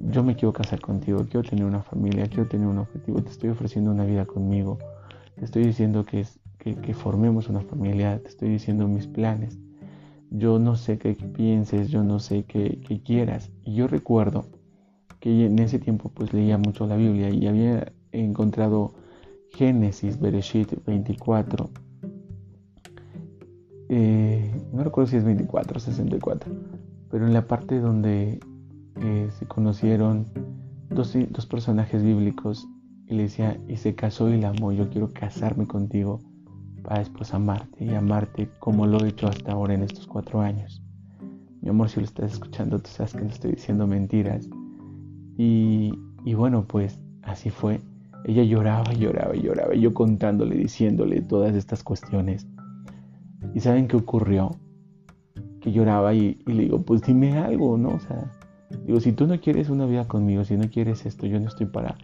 yo 0.00 0.22
me 0.22 0.36
quiero 0.36 0.52
casar 0.52 0.80
contigo, 0.80 1.26
quiero 1.30 1.48
tener 1.48 1.64
una 1.64 1.82
familia, 1.82 2.26
quiero 2.26 2.46
tener 2.46 2.66
un 2.66 2.78
objetivo, 2.78 3.22
te 3.22 3.30
estoy 3.30 3.50
ofreciendo 3.50 3.90
una 3.90 4.04
vida 4.04 4.24
conmigo, 4.26 4.78
te 5.36 5.44
estoy 5.44 5.64
diciendo 5.64 6.04
que, 6.04 6.26
que, 6.58 6.94
formemos 6.94 7.48
una 7.48 7.60
familia, 7.60 8.22
te 8.22 8.28
estoy 8.28 8.48
diciendo 8.50 8.86
mis 8.88 9.06
planes. 9.06 9.58
Yo 10.36 10.58
no 10.58 10.74
sé 10.74 10.98
qué 10.98 11.14
pienses, 11.14 11.90
yo 11.90 12.02
no 12.02 12.18
sé 12.18 12.42
qué, 12.42 12.80
quieras. 13.04 13.52
Y 13.62 13.76
yo 13.76 13.86
recuerdo 13.86 14.46
que 15.20 15.46
en 15.46 15.60
ese 15.60 15.78
tiempo 15.78 16.10
pues 16.12 16.32
leía 16.32 16.58
mucho 16.58 16.88
la 16.88 16.96
Biblia 16.96 17.30
y 17.30 17.46
había 17.46 17.92
encontrado 18.10 18.94
Génesis, 19.52 20.18
Bereshit 20.18 20.84
24. 20.84 21.70
Eh, 23.90 24.50
no 24.72 24.82
recuerdo 24.82 25.08
si 25.08 25.18
es 25.18 25.24
24 25.24 25.76
o 25.76 25.80
64, 25.80 26.52
pero 27.12 27.28
en 27.28 27.32
la 27.32 27.46
parte 27.46 27.78
donde 27.78 28.40
eh, 29.02 29.28
se 29.38 29.46
conocieron 29.46 30.26
dos, 30.90 31.16
dos, 31.30 31.46
personajes 31.46 32.02
bíblicos 32.02 32.66
y 33.06 33.14
le 33.14 33.22
decía, 33.24 33.56
y 33.68 33.76
se 33.76 33.94
casó 33.94 34.28
y 34.30 34.40
la 34.40 34.48
amó, 34.48 34.72
yo 34.72 34.90
quiero 34.90 35.12
casarme 35.12 35.68
contigo 35.68 36.18
para 36.84 37.00
después 37.00 37.34
amarte 37.34 37.84
y 37.84 37.94
amarte 37.94 38.48
como 38.60 38.86
lo 38.86 39.04
he 39.04 39.08
hecho 39.08 39.26
hasta 39.26 39.52
ahora 39.52 39.74
en 39.74 39.82
estos 39.82 40.06
cuatro 40.06 40.40
años. 40.40 40.82
Mi 41.60 41.70
amor, 41.70 41.88
si 41.88 41.98
lo 41.98 42.06
estás 42.06 42.34
escuchando, 42.34 42.78
tú 42.78 42.90
sabes 42.90 43.14
que 43.14 43.22
no 43.22 43.30
estoy 43.30 43.52
diciendo 43.52 43.86
mentiras. 43.86 44.48
Y, 45.36 45.92
y 46.24 46.34
bueno, 46.34 46.64
pues 46.68 47.00
así 47.22 47.50
fue. 47.50 47.80
Ella 48.26 48.42
lloraba, 48.44 48.92
lloraba, 48.92 49.34
lloraba, 49.34 49.74
y 49.74 49.80
yo 49.80 49.92
contándole, 49.92 50.56
diciéndole 50.56 51.20
todas 51.22 51.54
estas 51.54 51.82
cuestiones. 51.82 52.46
¿Y 53.54 53.60
saben 53.60 53.88
qué 53.88 53.96
ocurrió? 53.96 54.50
Que 55.60 55.72
lloraba 55.72 56.14
y, 56.14 56.38
le 56.46 56.64
digo, 56.64 56.82
pues 56.82 57.02
dime 57.02 57.38
algo, 57.38 57.76
¿no? 57.78 57.90
O 57.90 58.00
sea, 58.00 58.30
digo, 58.86 59.00
si 59.00 59.12
tú 59.12 59.26
no 59.26 59.40
quieres 59.40 59.68
una 59.68 59.86
vida 59.86 60.06
conmigo, 60.06 60.44
si 60.44 60.56
no 60.56 60.68
quieres 60.70 61.04
esto, 61.06 61.26
yo 61.26 61.40
no 61.40 61.48
estoy 61.48 61.66
para, 61.66 61.96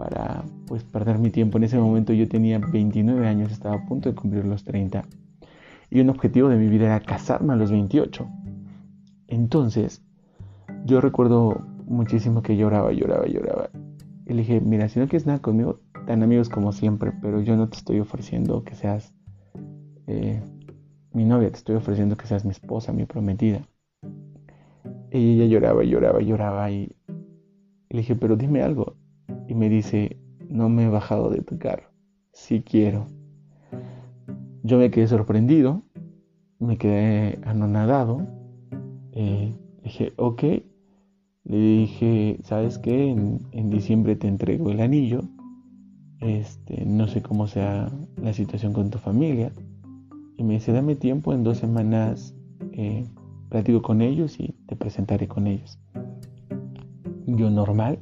para, 0.00 0.44
pues, 0.66 0.82
perder 0.82 1.18
mi 1.18 1.28
tiempo. 1.28 1.58
En 1.58 1.64
ese 1.64 1.78
momento 1.78 2.14
yo 2.14 2.26
tenía 2.26 2.58
29 2.58 3.28
años, 3.28 3.52
estaba 3.52 3.74
a 3.74 3.84
punto 3.84 4.08
de 4.08 4.14
cumplir 4.14 4.46
los 4.46 4.64
30. 4.64 5.04
Y 5.90 6.00
un 6.00 6.08
objetivo 6.08 6.48
de 6.48 6.56
mi 6.56 6.68
vida 6.68 6.86
era 6.86 7.00
casarme 7.00 7.52
a 7.52 7.56
los 7.56 7.70
28. 7.70 8.26
Entonces, 9.28 10.02
yo 10.86 11.02
recuerdo 11.02 11.66
muchísimo 11.84 12.40
que 12.40 12.56
lloraba, 12.56 12.92
lloraba, 12.92 13.26
lloraba. 13.26 13.68
Y 14.24 14.32
le 14.32 14.38
dije, 14.38 14.62
mira, 14.62 14.88
si 14.88 14.98
no 15.00 15.06
quieres 15.06 15.26
nada 15.26 15.40
conmigo, 15.40 15.80
tan 16.06 16.22
amigos 16.22 16.48
como 16.48 16.72
siempre, 16.72 17.12
pero 17.20 17.42
yo 17.42 17.54
no 17.56 17.68
te 17.68 17.76
estoy 17.76 18.00
ofreciendo 18.00 18.64
que 18.64 18.76
seas 18.76 19.12
eh, 20.06 20.40
mi 21.12 21.26
novia, 21.26 21.50
te 21.50 21.58
estoy 21.58 21.76
ofreciendo 21.76 22.16
que 22.16 22.26
seas 22.26 22.46
mi 22.46 22.52
esposa, 22.52 22.94
mi 22.94 23.04
prometida. 23.04 23.68
Y 25.12 25.34
ella 25.34 25.44
lloraba, 25.44 25.84
lloraba, 25.84 26.22
lloraba 26.22 26.70
y, 26.70 26.96
le 27.90 27.98
dije, 27.98 28.16
pero 28.16 28.36
dime 28.36 28.62
algo. 28.62 28.94
Y 29.50 29.54
me 29.56 29.68
dice, 29.68 30.16
no 30.48 30.68
me 30.68 30.84
he 30.84 30.88
bajado 30.88 31.28
de 31.28 31.42
tu 31.42 31.58
carro, 31.58 31.90
sí 32.32 32.62
quiero. 32.62 33.08
Yo 34.62 34.78
me 34.78 34.92
quedé 34.92 35.08
sorprendido, 35.08 35.82
me 36.60 36.78
quedé 36.78 37.40
anonadado. 37.42 38.28
Eh, 39.10 39.52
dije, 39.82 40.12
ok, 40.14 40.42
le 41.42 41.56
dije, 41.56 42.38
¿sabes 42.44 42.78
qué? 42.78 43.10
En, 43.10 43.70
diciembre 43.70 44.14
te 44.14 44.28
entrego 44.28 44.70
el 44.70 44.80
anillo. 44.80 45.22
Este, 46.20 46.84
no 46.84 47.08
sé 47.08 47.20
cómo 47.20 47.48
sea 47.48 47.90
la 48.22 48.32
situación 48.32 48.72
con 48.72 48.90
tu 48.90 48.98
familia. 48.98 49.50
Y 50.36 50.44
me 50.44 50.54
dice, 50.54 50.70
dame 50.70 50.94
tiempo, 50.94 51.32
en 51.32 51.42
dos 51.42 51.58
semanas 51.58 52.36
eh, 52.70 53.04
platico 53.48 53.82
con 53.82 54.00
ellos 54.00 54.38
y 54.38 54.54
te 54.68 54.76
presentaré 54.76 55.26
con 55.26 55.48
ellos. 55.48 55.76
Yo 57.26 57.50
normal. 57.50 57.98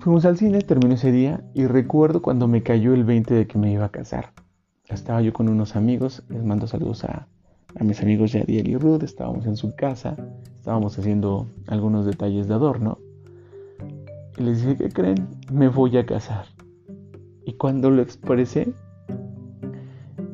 Fuimos 0.00 0.24
al 0.24 0.38
cine, 0.38 0.62
terminó 0.62 0.94
ese 0.94 1.12
día 1.12 1.44
y 1.52 1.66
recuerdo 1.66 2.22
cuando 2.22 2.48
me 2.48 2.62
cayó 2.62 2.94
el 2.94 3.04
20 3.04 3.34
de 3.34 3.46
que 3.46 3.58
me 3.58 3.70
iba 3.70 3.84
a 3.84 3.90
casar. 3.90 4.32
Estaba 4.88 5.20
yo 5.20 5.34
con 5.34 5.50
unos 5.50 5.76
amigos, 5.76 6.22
les 6.30 6.42
mando 6.42 6.66
saludos 6.66 7.04
a, 7.04 7.28
mis 7.80 8.00
amigos 8.00 8.32
Yadiel 8.32 8.66
y 8.66 8.78
Ruth, 8.78 9.02
estábamos 9.02 9.44
en 9.44 9.56
su 9.56 9.76
casa, 9.76 10.16
estábamos 10.56 10.98
haciendo 10.98 11.48
algunos 11.66 12.06
detalles 12.06 12.48
de 12.48 12.54
adorno. 12.54 12.96
Y 14.38 14.42
les 14.42 14.62
dije, 14.62 14.76
¿qué 14.76 14.88
creen? 14.88 15.28
Me 15.52 15.68
voy 15.68 15.98
a 15.98 16.06
casar. 16.06 16.46
Y 17.44 17.52
cuando 17.52 17.90
lo 17.90 18.00
expresé, 18.00 18.72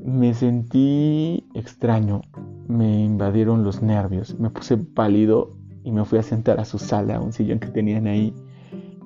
me 0.04 0.32
sentí 0.34 1.44
extraño, 1.54 2.22
me 2.68 3.02
invadieron 3.02 3.64
los 3.64 3.82
nervios, 3.82 4.38
me 4.38 4.48
puse 4.48 4.76
pálido 4.76 5.56
y 5.82 5.90
me 5.90 6.04
fui 6.04 6.20
a 6.20 6.22
sentar 6.22 6.60
a 6.60 6.64
su 6.64 6.78
sala, 6.78 7.20
un 7.20 7.32
sillón 7.32 7.58
que 7.58 7.66
tenían 7.66 8.06
ahí. 8.06 8.32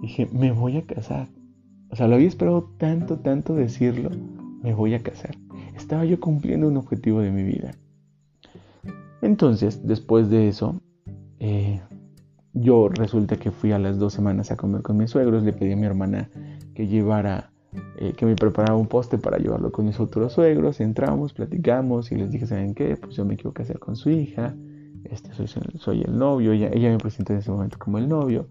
Dije, 0.01 0.29
me 0.33 0.53
voy 0.53 0.79
a 0.79 0.87
casar. 0.87 1.29
O 1.91 1.97
sea, 1.97 2.07
lo 2.07 2.15
había 2.15 2.29
esperado 2.29 2.71
tanto, 2.79 3.19
tanto 3.19 3.55
decirlo, 3.55 4.11
me 4.63 4.75
voy 4.75 4.95
a 4.95 5.03
casar. 5.03 5.37
Estaba 5.77 6.05
yo 6.05 6.21
cumpliendo 6.21 6.69
un 6.69 6.77
objetivo 6.77 7.21
de 7.21 7.31
mi 7.31 7.43
vida. 7.43 7.73
Entonces, 9.23 9.87
después 9.87 10.31
de 10.31 10.49
eso, 10.49 10.81
eh, 11.39 11.81
yo 12.53 12.89
resulta 12.89 13.37
que 13.37 13.51
fui 13.51 13.73
a 13.73 13.79
las 13.79 13.99
dos 13.99 14.13
semanas 14.13 14.51
a 14.51 14.57
comer 14.57 14.83
con 14.83 14.97
mis 14.97 15.11
suegros, 15.11 15.43
le 15.43 15.53
pedí 15.53 15.73
a 15.73 15.77
mi 15.77 15.87
hermana 15.87 16.31
que 16.75 16.87
llevara, 16.87 17.53
eh, 17.99 18.15
que 18.17 18.25
me 18.25 18.35
preparara 18.35 18.75
un 18.75 18.87
poste 18.87 19.19
para 19.19 19.39
llevarlo 19.39 19.71
con 19.73 19.85
mis 19.85 19.97
futuros 19.97 20.33
suegros, 20.33 20.81
entramos, 20.81 21.33
platicamos 21.33 22.11
y 22.13 22.17
les 22.17 22.31
dije, 22.31 22.47
¿saben 22.47 22.75
qué? 22.75 22.97
Pues 22.97 23.17
yo 23.17 23.25
me 23.25 23.37
quiero 23.37 23.53
casar 23.53 23.79
con 23.79 23.97
su 23.97 24.11
hija, 24.11 24.55
este, 25.05 25.33
soy, 25.35 25.47
soy 25.77 26.03
el 26.03 26.17
novio, 26.17 26.53
ella, 26.53 26.71
ella 26.73 26.91
me 26.91 26.99
presentó 26.99 27.33
en 27.33 27.41
ese 27.41 27.51
momento 27.51 27.79
como 27.79 27.99
el 27.99 28.09
novio 28.09 28.47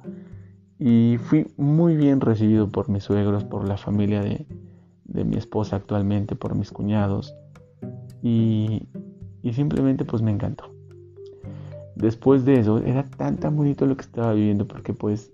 y 0.80 1.18
fui 1.18 1.52
muy 1.58 1.96
bien 1.96 2.22
recibido 2.22 2.70
por 2.70 2.90
mis 2.90 3.04
suegros, 3.04 3.44
por 3.44 3.68
la 3.68 3.78
familia 3.78 4.22
de, 4.22 4.46
de 5.04 5.24
mi 5.26 5.36
esposa 5.36 5.76
actualmente, 5.76 6.36
por 6.36 6.56
mis 6.56 6.72
cuñados 6.72 7.36
y, 8.24 8.88
y 9.44 9.54
simplemente 9.54 10.06
pues 10.06 10.22
me 10.22 10.32
encantó. 10.32 10.74
Después 11.96 12.46
de 12.46 12.60
eso, 12.60 12.78
era 12.80 13.04
tan 13.04 13.38
tan 13.38 13.58
bonito 13.58 13.86
lo 13.86 13.98
que 13.98 14.04
estaba 14.04 14.34
viviendo 14.34 14.68
porque 14.68 14.94
pues 14.94 15.30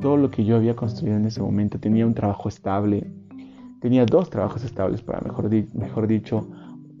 todo 0.00 0.16
lo 0.16 0.30
que 0.30 0.44
yo 0.44 0.56
había 0.56 0.74
construido 0.74 1.16
en 1.16 1.26
ese 1.26 1.42
momento, 1.42 1.78
tenía 1.78 2.06
un 2.06 2.14
trabajo 2.14 2.48
estable, 2.48 3.10
tenía 3.80 4.06
dos 4.06 4.30
trabajos 4.30 4.64
estables 4.64 5.02
para 5.02 5.20
mejor, 5.20 5.50
mejor 5.74 6.06
dicho, 6.06 6.48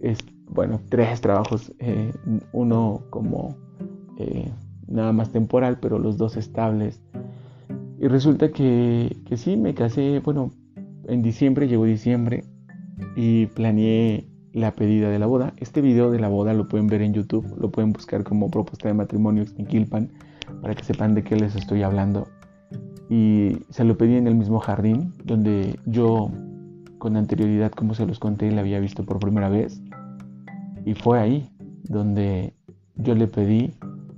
es, 0.00 0.18
bueno, 0.50 0.80
tres 0.88 1.20
trabajos, 1.20 1.72
eh, 1.78 2.12
uno 2.52 3.02
como 3.10 3.56
eh, 4.18 4.50
nada 4.86 5.12
más 5.12 5.30
temporal, 5.30 5.78
pero 5.80 5.98
los 5.98 6.16
dos 6.16 6.36
estables. 6.36 7.00
Y 8.00 8.06
resulta 8.08 8.50
que, 8.50 9.16
que 9.26 9.36
sí, 9.36 9.56
me 9.56 9.74
casé, 9.74 10.20
bueno, 10.20 10.52
en 11.08 11.22
diciembre, 11.22 11.66
llegó 11.66 11.84
diciembre 11.84 12.44
y 13.16 13.46
planeé 13.46 14.28
la 14.52 14.72
pedida 14.72 15.10
de 15.10 15.18
la 15.18 15.26
boda. 15.26 15.52
Este 15.56 15.80
video 15.80 16.10
de 16.10 16.20
la 16.20 16.28
boda 16.28 16.54
lo 16.54 16.68
pueden 16.68 16.86
ver 16.86 17.02
en 17.02 17.14
YouTube, 17.14 17.46
lo 17.58 17.70
pueden 17.70 17.92
buscar 17.92 18.24
como 18.24 18.50
propuesta 18.50 18.88
de 18.88 18.94
matrimonio 18.94 19.46
Xmiquilpan 19.46 20.10
para 20.62 20.74
que 20.74 20.84
sepan 20.84 21.14
de 21.14 21.24
qué 21.24 21.36
les 21.36 21.56
estoy 21.56 21.82
hablando. 21.82 22.28
Y 23.10 23.58
se 23.70 23.84
lo 23.84 23.96
pedí 23.96 24.16
en 24.16 24.26
el 24.26 24.34
mismo 24.34 24.60
jardín 24.60 25.12
donde 25.24 25.78
yo 25.86 26.30
con 26.98 27.16
anterioridad, 27.16 27.72
como 27.72 27.94
se 27.94 28.06
los 28.06 28.18
conté, 28.18 28.50
la 28.50 28.60
había 28.60 28.80
visto 28.80 29.04
por 29.04 29.18
primera 29.18 29.48
vez. 29.48 29.80
Y 30.84 30.94
fue 30.94 31.18
ahí 31.18 31.48
donde 31.84 32.54
yo 32.96 33.14
le 33.14 33.26
pedí 33.26 33.74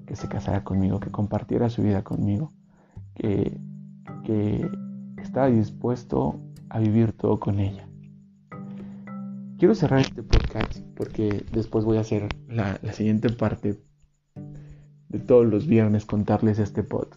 que 0.06 0.16
se 0.16 0.28
casara 0.28 0.64
conmigo, 0.64 0.98
que 0.98 1.10
compartiera 1.10 1.68
su 1.68 1.82
vida 1.82 2.02
conmigo, 2.02 2.50
que, 3.14 3.58
que 4.24 4.68
estaba 5.22 5.48
dispuesto 5.48 6.40
a 6.68 6.78
vivir 6.78 7.12
todo 7.12 7.38
con 7.40 7.58
ella. 7.58 7.86
Quiero 9.58 9.74
cerrar 9.74 10.00
este 10.00 10.22
podcast 10.22 10.80
porque 10.96 11.44
después 11.52 11.84
voy 11.84 11.98
a 11.98 12.00
hacer 12.00 12.28
la, 12.48 12.78
siguiente 12.92 13.28
parte 13.28 13.76
de 15.08 15.18
todos 15.18 15.46
los 15.46 15.66
viernes 15.66 16.06
contarles 16.06 16.58
este 16.58 16.82
pod. 16.82 17.08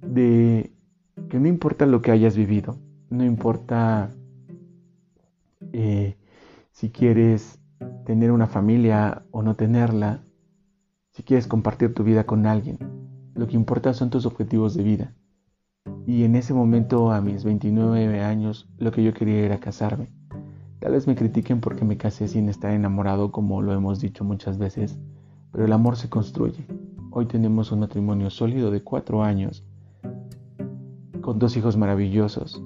De 0.00 0.72
que 1.28 1.38
no 1.38 1.48
importa 1.48 1.84
lo 1.86 2.00
que 2.00 2.12
hayas 2.12 2.36
vivido, 2.36 2.78
no 3.10 3.24
importa 3.24 4.10
eh, 5.72 6.16
si 6.70 6.90
quieres 6.90 7.58
tener 8.06 8.30
una 8.30 8.46
familia 8.46 9.24
o 9.30 9.42
no 9.42 9.54
tenerla, 9.54 10.24
si 11.10 11.22
quieres 11.22 11.46
compartir 11.46 11.92
tu 11.92 12.04
vida 12.04 12.24
con 12.24 12.46
alguien, 12.46 12.78
lo 13.34 13.46
que 13.46 13.56
importa 13.56 13.92
son 13.92 14.10
tus 14.10 14.24
objetivos 14.24 14.74
de 14.74 14.82
vida. 14.82 15.14
Y 16.06 16.24
en 16.24 16.36
ese 16.36 16.54
momento, 16.54 17.12
a 17.12 17.20
mis 17.20 17.44
29 17.44 18.22
años, 18.22 18.68
lo 18.78 18.92
que 18.92 19.02
yo 19.02 19.14
quería 19.14 19.44
era 19.44 19.60
casarme 19.60 20.10
Tal 20.82 20.90
vez 20.90 21.06
me 21.06 21.14
critiquen 21.14 21.60
porque 21.60 21.84
me 21.84 21.96
casé 21.96 22.26
sin 22.26 22.48
estar 22.48 22.72
enamorado, 22.72 23.30
como 23.30 23.62
lo 23.62 23.72
hemos 23.72 24.00
dicho 24.00 24.24
muchas 24.24 24.58
veces, 24.58 24.98
pero 25.52 25.64
el 25.64 25.72
amor 25.72 25.96
se 25.96 26.08
construye. 26.08 26.66
Hoy 27.12 27.26
tenemos 27.26 27.70
un 27.70 27.78
matrimonio 27.78 28.30
sólido 28.30 28.72
de 28.72 28.82
cuatro 28.82 29.22
años, 29.22 29.64
con 31.20 31.38
dos 31.38 31.56
hijos 31.56 31.76
maravillosos, 31.76 32.64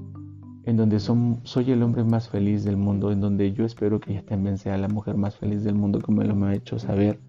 en 0.64 0.78
donde 0.78 0.98
soy 0.98 1.70
el 1.70 1.82
hombre 1.82 2.04
más 2.04 2.30
feliz 2.30 2.64
del 2.64 2.78
mundo, 2.78 3.12
en 3.12 3.20
donde 3.20 3.52
yo 3.52 3.66
espero 3.66 4.00
que 4.00 4.12
ella 4.12 4.24
también 4.24 4.56
sea 4.56 4.78
la 4.78 4.88
mujer 4.88 5.18
más 5.18 5.36
feliz 5.36 5.62
del 5.62 5.74
mundo, 5.74 6.00
como 6.00 6.22
él 6.22 6.34
me 6.34 6.46
ha 6.46 6.54
hecho 6.54 6.78
saber, 6.78 7.20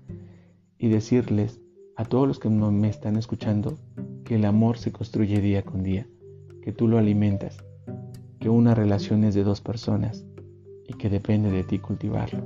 y 0.78 0.88
decirles 0.88 1.60
a 1.98 2.06
todos 2.06 2.30
los 2.30 2.40
que 2.40 2.48
me 2.48 2.88
están 2.88 3.18
escuchando 3.18 3.78
que 4.28 4.36
el 4.36 4.44
amor 4.44 4.78
se 4.78 4.92
construye 4.92 5.40
día 5.40 5.64
con 5.64 5.84
día, 5.84 6.06
que 6.62 6.74
tú 6.74 6.90
lo 6.90 6.98
alimentas, 6.98 7.64
que 8.42 8.50
una 8.50 8.76
relación 8.76 9.24
es 9.24 9.34
de 9.36 9.46
dos 9.46 9.62
personas 9.62 10.26
y 10.86 10.96
que 10.96 11.10
depende 11.10 11.50
de 11.50 11.64
ti 11.64 11.80
cultivarlo. 11.80 12.44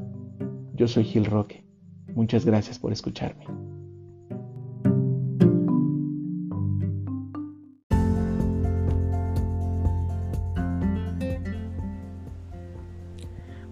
Yo 0.76 0.88
soy 0.88 1.06
Gil 1.06 1.26
Roque. 1.26 1.66
Muchas 2.14 2.46
gracias 2.46 2.78
por 2.78 2.92
escucharme. 2.92 3.48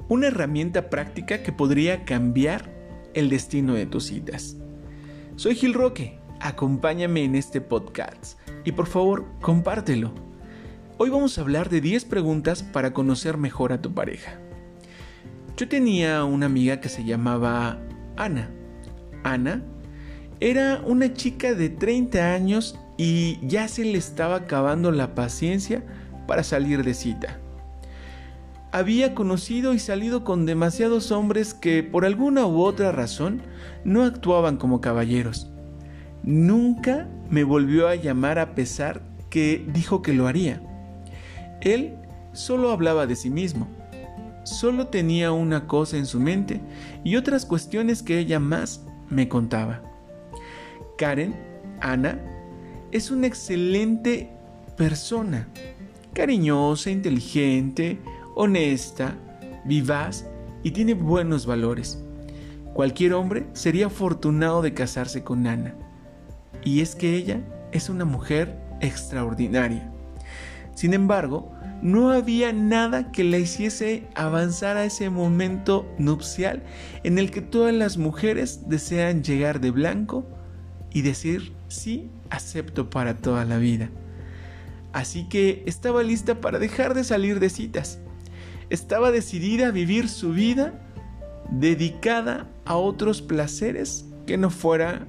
Una 0.07 0.27
herramienta 0.27 0.89
práctica 0.89 1.43
que 1.43 1.53
podría 1.53 2.05
cambiar 2.05 2.73
el 3.13 3.29
destino 3.29 3.75
de 3.75 3.85
tus 3.85 4.05
citas. 4.05 4.57
Soy 5.35 5.53
Gil 5.53 5.75
Roque, 5.75 6.18
acompáñame 6.39 7.23
en 7.23 7.35
este 7.35 7.61
podcast 7.61 8.39
y 8.65 8.71
por 8.71 8.87
favor 8.87 9.25
compártelo. 9.41 10.13
Hoy 10.97 11.09
vamos 11.09 11.37
a 11.37 11.41
hablar 11.41 11.69
de 11.69 11.81
10 11.81 12.05
preguntas 12.05 12.63
para 12.63 12.93
conocer 12.93 13.37
mejor 13.37 13.73
a 13.73 13.81
tu 13.81 13.93
pareja. 13.93 14.39
Yo 15.57 15.67
tenía 15.67 16.23
una 16.23 16.45
amiga 16.45 16.79
que 16.79 16.89
se 16.89 17.03
llamaba 17.03 17.79
Ana. 18.17 18.51
Ana 19.23 19.63
era 20.39 20.81
una 20.85 21.13
chica 21.13 21.53
de 21.53 21.69
30 21.69 22.33
años 22.33 22.79
y 22.97 23.39
ya 23.47 23.67
se 23.67 23.85
le 23.85 23.97
estaba 23.97 24.35
acabando 24.35 24.91
la 24.91 25.15
paciencia 25.15 25.83
para 26.27 26.43
salir 26.43 26.83
de 26.83 26.93
cita 26.93 27.39
había 28.71 29.15
conocido 29.15 29.73
y 29.73 29.79
salido 29.79 30.23
con 30.23 30.45
demasiados 30.45 31.11
hombres 31.11 31.53
que 31.53 31.83
por 31.83 32.05
alguna 32.05 32.45
u 32.45 32.61
otra 32.61 32.91
razón 32.91 33.41
no 33.83 34.03
actuaban 34.03 34.57
como 34.57 34.81
caballeros. 34.81 35.48
Nunca 36.29 37.07
me 37.31 37.43
volvió 37.43 37.87
a 37.87 37.95
llamar 37.95 38.37
a 38.37 38.53
pesar 38.53 39.01
que 39.31 39.65
dijo 39.73 40.03
que 40.03 40.13
lo 40.13 40.27
haría. 40.27 40.61
Él 41.59 41.95
solo 42.33 42.69
hablaba 42.69 43.07
de 43.07 43.15
sí 43.15 43.31
mismo. 43.31 43.67
Solo 44.43 44.85
tenía 44.85 45.31
una 45.31 45.65
cosa 45.65 45.97
en 45.97 46.05
su 46.05 46.19
mente 46.19 46.61
y 47.03 47.15
otras 47.15 47.47
cuestiones 47.47 48.03
que 48.03 48.19
ella 48.19 48.39
más 48.39 48.85
me 49.09 49.27
contaba. 49.27 49.81
Karen, 50.99 51.35
Ana, 51.81 52.19
es 52.91 53.09
una 53.09 53.25
excelente 53.25 54.29
persona, 54.77 55.47
cariñosa, 56.13 56.91
inteligente, 56.91 57.97
honesta, 58.35 59.15
vivaz 59.65 60.27
y 60.61 60.69
tiene 60.69 60.93
buenos 60.93 61.47
valores. 61.47 62.03
Cualquier 62.75 63.13
hombre 63.13 63.47
sería 63.53 63.87
afortunado 63.87 64.61
de 64.61 64.75
casarse 64.75 65.23
con 65.23 65.47
Ana. 65.47 65.73
Y 66.63 66.81
es 66.81 66.95
que 66.95 67.15
ella 67.15 67.41
es 67.71 67.89
una 67.89 68.05
mujer 68.05 68.59
extraordinaria. 68.81 69.91
Sin 70.75 70.93
embargo, 70.93 71.51
no 71.81 72.11
había 72.11 72.53
nada 72.53 73.11
que 73.11 73.23
la 73.23 73.37
hiciese 73.37 74.07
avanzar 74.15 74.77
a 74.77 74.85
ese 74.85 75.09
momento 75.09 75.87
nupcial 75.97 76.63
en 77.03 77.17
el 77.17 77.31
que 77.31 77.41
todas 77.41 77.73
las 77.73 77.97
mujeres 77.97 78.69
desean 78.69 79.23
llegar 79.23 79.59
de 79.59 79.71
blanco 79.71 80.25
y 80.91 81.01
decir 81.01 81.53
sí, 81.67 82.09
acepto 82.29 82.89
para 82.89 83.17
toda 83.17 83.45
la 83.45 83.57
vida. 83.57 83.89
Así 84.91 85.29
que 85.29 85.63
estaba 85.65 86.03
lista 86.03 86.41
para 86.41 86.59
dejar 86.59 86.93
de 86.93 87.03
salir 87.03 87.39
de 87.39 87.49
citas 87.49 87.99
estaba 88.69 89.11
decidida 89.11 89.67
a 89.67 89.71
vivir 89.71 90.09
su 90.09 90.31
vida 90.31 90.73
dedicada 91.49 92.47
a 92.65 92.75
otros 92.75 93.21
placeres 93.21 94.05
que 94.27 94.37
no 94.37 94.49
fuera 94.49 95.07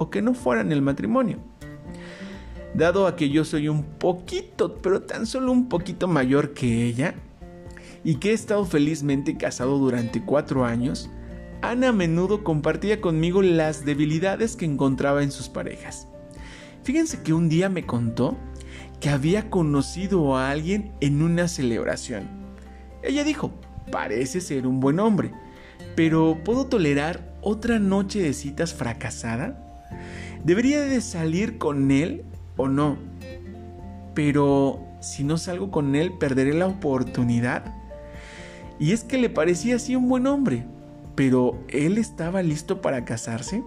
o 0.00 0.10
que 0.10 0.20
no 0.20 0.34
fueran 0.34 0.72
el 0.72 0.82
matrimonio. 0.82 1.38
Dado 2.74 3.06
a 3.06 3.14
que 3.14 3.30
yo 3.30 3.44
soy 3.44 3.68
un 3.68 3.84
poquito, 3.84 4.78
pero 4.82 5.02
tan 5.02 5.26
solo 5.26 5.52
un 5.52 5.68
poquito 5.68 6.08
mayor 6.08 6.52
que 6.52 6.84
ella, 6.84 7.14
y 8.02 8.16
que 8.16 8.30
he 8.30 8.32
estado 8.32 8.64
felizmente 8.64 9.36
casado 9.36 9.78
durante 9.78 10.24
cuatro 10.24 10.64
años, 10.64 11.08
Ana 11.62 11.90
a 11.90 11.92
menudo 11.92 12.42
compartía 12.42 13.00
conmigo 13.00 13.42
las 13.42 13.84
debilidades 13.84 14.56
que 14.56 14.64
encontraba 14.64 15.22
en 15.22 15.30
sus 15.30 15.48
parejas. 15.48 16.08
Fíjense 16.82 17.22
que 17.22 17.34
un 17.34 17.48
día 17.48 17.68
me 17.68 17.86
contó 17.86 18.36
que 18.98 19.10
había 19.10 19.50
conocido 19.50 20.36
a 20.36 20.50
alguien 20.50 20.92
en 21.00 21.22
una 21.22 21.46
celebración 21.46 22.40
ella 23.02 23.24
dijo, 23.24 23.52
parece 23.90 24.40
ser 24.40 24.66
un 24.66 24.80
buen 24.80 25.00
hombre, 25.00 25.32
pero 25.96 26.38
¿puedo 26.44 26.66
tolerar 26.66 27.34
otra 27.40 27.78
noche 27.78 28.20
de 28.20 28.34
citas 28.34 28.74
fracasada? 28.74 29.69
¿Debería 30.44 30.80
de 30.82 31.00
salir 31.00 31.58
con 31.58 31.90
él 31.90 32.24
o 32.56 32.68
no? 32.68 32.96
Pero 34.14 34.80
si 35.00 35.22
no 35.22 35.36
salgo 35.36 35.70
con 35.70 35.94
él, 35.94 36.12
¿perderé 36.18 36.54
la 36.54 36.66
oportunidad? 36.66 37.74
Y 38.78 38.92
es 38.92 39.04
que 39.04 39.18
le 39.18 39.28
parecía 39.28 39.76
así 39.76 39.94
un 39.94 40.08
buen 40.08 40.26
hombre, 40.26 40.64
pero 41.14 41.58
¿él 41.68 41.98
estaba 41.98 42.42
listo 42.42 42.80
para 42.80 43.04
casarse? 43.04 43.62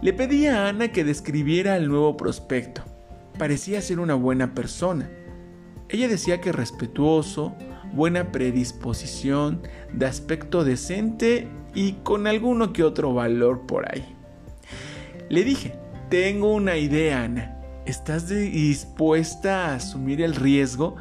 Le 0.00 0.12
pedí 0.14 0.46
a 0.46 0.68
Ana 0.68 0.88
que 0.88 1.04
describiera 1.04 1.74
al 1.74 1.88
nuevo 1.88 2.16
prospecto. 2.16 2.82
Parecía 3.38 3.82
ser 3.82 4.00
una 4.00 4.14
buena 4.14 4.54
persona. 4.54 5.10
Ella 5.90 6.08
decía 6.08 6.40
que 6.40 6.52
respetuoso, 6.52 7.54
buena 7.92 8.32
predisposición, 8.32 9.60
de 9.92 10.06
aspecto 10.06 10.64
decente 10.64 11.48
y 11.74 11.92
con 12.02 12.26
alguno 12.26 12.72
que 12.72 12.82
otro 12.82 13.12
valor 13.12 13.66
por 13.66 13.92
ahí. 13.92 14.14
Le 15.30 15.42
dije, 15.42 15.74
tengo 16.10 16.52
una 16.52 16.76
idea, 16.76 17.24
Ana. 17.24 17.56
¿Estás 17.86 18.28
dispuesta 18.28 19.66
a 19.66 19.76
asumir 19.76 20.20
el 20.20 20.34
riesgo 20.34 20.96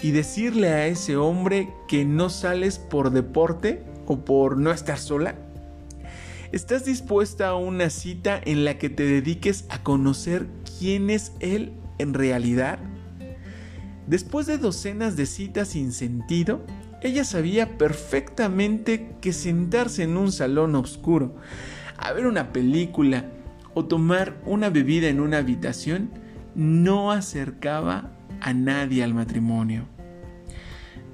y 0.00 0.12
decirle 0.12 0.68
a 0.68 0.86
ese 0.86 1.16
hombre 1.16 1.68
que 1.88 2.04
no 2.04 2.28
sales 2.28 2.78
por 2.78 3.10
deporte 3.10 3.82
o 4.06 4.24
por 4.24 4.58
no 4.58 4.70
estar 4.70 4.98
sola? 4.98 5.34
¿Estás 6.52 6.84
dispuesta 6.84 7.48
a 7.48 7.56
una 7.56 7.90
cita 7.90 8.40
en 8.44 8.64
la 8.64 8.78
que 8.78 8.90
te 8.90 9.04
dediques 9.04 9.64
a 9.70 9.82
conocer 9.82 10.46
quién 10.78 11.10
es 11.10 11.32
él 11.40 11.72
en 11.98 12.14
realidad? 12.14 12.78
Después 14.06 14.46
de 14.46 14.58
docenas 14.58 15.16
de 15.16 15.26
citas 15.26 15.68
sin 15.68 15.90
sentido, 15.92 16.64
ella 17.02 17.24
sabía 17.24 17.76
perfectamente 17.76 19.16
que 19.20 19.32
sentarse 19.32 20.04
en 20.04 20.16
un 20.16 20.30
salón 20.30 20.76
oscuro, 20.76 21.34
a 21.96 22.12
ver 22.12 22.26
una 22.26 22.52
película 22.52 23.24
o 23.74 23.84
tomar 23.84 24.40
una 24.46 24.70
bebida 24.70 25.08
en 25.08 25.20
una 25.20 25.38
habitación 25.38 26.10
no 26.54 27.10
acercaba 27.10 28.12
a 28.40 28.52
nadie 28.52 29.02
al 29.02 29.14
matrimonio. 29.14 29.86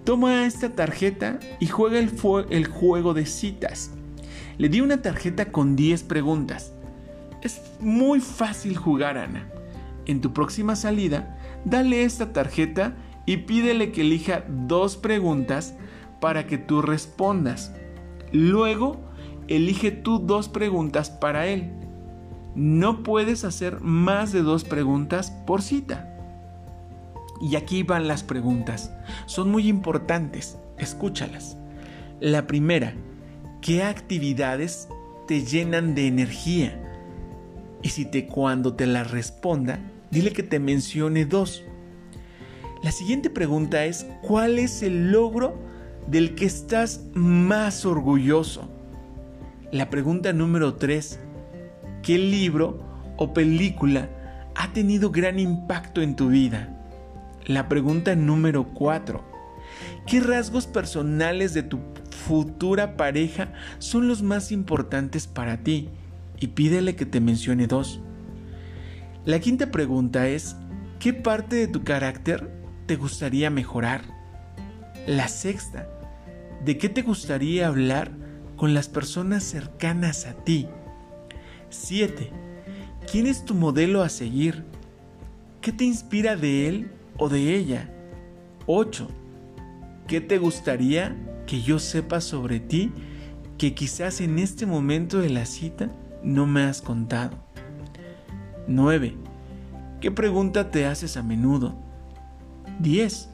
Toma 0.05 0.46
esta 0.46 0.70
tarjeta 0.70 1.38
y 1.61 1.66
juega 1.66 1.99
el, 1.99 2.66
juego 2.66 3.14
de 3.14 3.27
citas. 3.27 3.92
Le 4.59 4.68
di 4.68 4.81
una 4.81 5.03
tarjeta 5.03 5.53
con 5.53 5.77
10 5.77 6.03
preguntas. 6.05 6.73
Es 7.42 7.61
muy 7.81 8.20
fácil 8.20 8.77
jugar, 8.77 9.18
Ana. 9.18 9.46
En 10.07 10.20
tu 10.20 10.33
próxima 10.33 10.75
salida, 10.75 11.38
dale 11.64 12.05
esta 12.05 12.33
tarjeta 12.33 12.96
y 13.27 13.38
pídele 13.38 13.92
que 13.92 14.01
elija 14.01 14.44
dos 14.49 14.96
preguntas 14.96 15.75
para 16.20 16.46
que 16.46 16.59
tú 16.59 16.83
respondas. 16.83 17.73
Luego, 18.33 19.01
elige 19.49 19.90
tú 19.90 20.18
dos 20.18 20.49
preguntas 20.49 21.11
para 21.11 21.46
él. 21.46 21.70
No 22.54 23.02
puedes 23.02 23.44
hacer 23.44 23.80
más 23.80 24.32
de 24.32 24.42
dos 24.42 24.64
preguntas 24.64 25.30
por 25.46 25.62
cita. 25.62 26.06
Y 27.40 27.56
aquí 27.56 27.82
van 27.82 28.08
las 28.08 28.22
preguntas. 28.22 28.92
Son 29.26 29.50
muy 29.50 29.68
importantes. 29.68 30.58
Escúchalas. 30.78 31.56
La 32.20 32.46
primera, 32.46 32.94
¿qué 33.62 33.82
actividades 33.82 34.88
te 35.26 35.44
llenan 35.44 35.94
de 35.94 36.06
energía? 36.06 36.78
Y 37.82 37.90
si 37.90 38.04
te 38.04 38.26
cuando 38.26 38.74
te 38.74 38.86
la 38.86 39.04
responda, 39.04 39.80
dile 40.10 40.32
que 40.32 40.42
te 40.42 40.58
mencione 40.58 41.24
dos. 41.24 41.64
La 42.82 42.92
siguiente 42.92 43.30
pregunta 43.30 43.84
es, 43.84 44.06
¿cuál 44.22 44.58
es 44.58 44.82
el 44.82 45.12
logro 45.12 45.54
del 46.06 46.34
que 46.34 46.46
estás 46.46 47.04
más 47.14 47.86
orgulloso? 47.86 48.68
La 49.70 49.88
pregunta 49.88 50.32
número 50.32 50.74
tres, 50.74 51.20
¿qué 52.02 52.18
libro 52.18 52.82
o 53.16 53.32
película 53.32 54.08
ha 54.54 54.72
tenido 54.72 55.10
gran 55.10 55.38
impacto 55.38 56.02
en 56.02 56.16
tu 56.16 56.28
vida? 56.28 56.76
La 57.46 57.68
pregunta 57.68 58.14
número 58.14 58.64
cuatro, 58.74 59.24
¿qué 60.06 60.20
rasgos 60.20 60.66
personales 60.66 61.54
de 61.54 61.62
tu 61.62 61.80
futura 62.26 62.96
pareja 62.96 63.52
son 63.78 64.08
los 64.08 64.22
más 64.22 64.52
importantes 64.52 65.26
para 65.26 65.58
ti? 65.58 65.88
Y 66.38 66.48
pídele 66.48 66.96
que 66.96 67.06
te 67.06 67.20
mencione 67.20 67.66
dos. 67.66 68.00
La 69.24 69.38
quinta 69.40 69.70
pregunta 69.70 70.28
es, 70.28 70.56
¿qué 70.98 71.12
parte 71.12 71.56
de 71.56 71.68
tu 71.68 71.84
carácter 71.84 72.50
te 72.86 72.96
gustaría 72.96 73.50
mejorar? 73.50 74.02
La 75.06 75.28
sexta, 75.28 75.86
¿de 76.64 76.78
qué 76.78 76.88
te 76.88 77.02
gustaría 77.02 77.66
hablar 77.66 78.10
con 78.56 78.74
las 78.74 78.88
personas 78.88 79.44
cercanas 79.44 80.26
a 80.26 80.32
ti? 80.44 80.68
Siete, 81.70 82.33
¿Quién 83.11 83.26
es 83.26 83.44
tu 83.44 83.54
modelo 83.54 84.02
a 84.02 84.09
seguir? 84.09 84.64
¿Qué 85.61 85.72
te 85.72 85.85
inspira 85.85 86.37
de 86.37 86.68
él 86.68 86.92
o 87.16 87.28
de 87.28 87.56
ella? 87.56 87.92
8. 88.66 89.09
¿Qué 90.06 90.20
te 90.20 90.38
gustaría 90.38 91.16
que 91.46 91.61
yo 91.61 91.80
sepa 91.80 92.20
sobre 92.20 92.61
ti 92.61 92.92
que 93.59 93.74
quizás 93.74 94.20
en 94.20 94.38
este 94.38 94.64
momento 94.64 95.18
de 95.18 95.30
la 95.30 95.44
cita 95.44 95.90
no 96.22 96.46
me 96.46 96.62
has 96.62 96.83
contado? 96.83 97.37
9. 98.68 99.16
¿Qué 100.00 100.12
pregunta 100.12 100.70
te 100.70 100.87
haces 100.87 101.16
a 101.16 101.22
menudo? 101.22 101.74
10. 102.78 103.28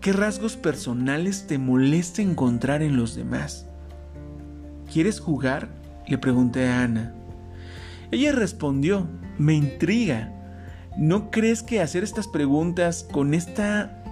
¿Qué 0.00 0.12
rasgos 0.12 0.56
personales 0.56 1.46
te 1.46 1.58
molesta 1.58 2.22
encontrar 2.22 2.82
en 2.82 2.96
los 2.96 3.14
demás? 3.14 3.66
¿Quieres 4.90 5.20
jugar? 5.20 5.68
Le 6.06 6.16
pregunté 6.16 6.68
a 6.68 6.84
Ana. 6.84 7.14
Ella 8.14 8.30
respondió, 8.30 9.08
me 9.38 9.54
intriga. 9.54 10.32
¿No 10.96 11.32
crees 11.32 11.64
que 11.64 11.80
hacer 11.80 12.04
estas 12.04 12.28
preguntas 12.28 13.04
con 13.10 13.34
esta... 13.34 14.04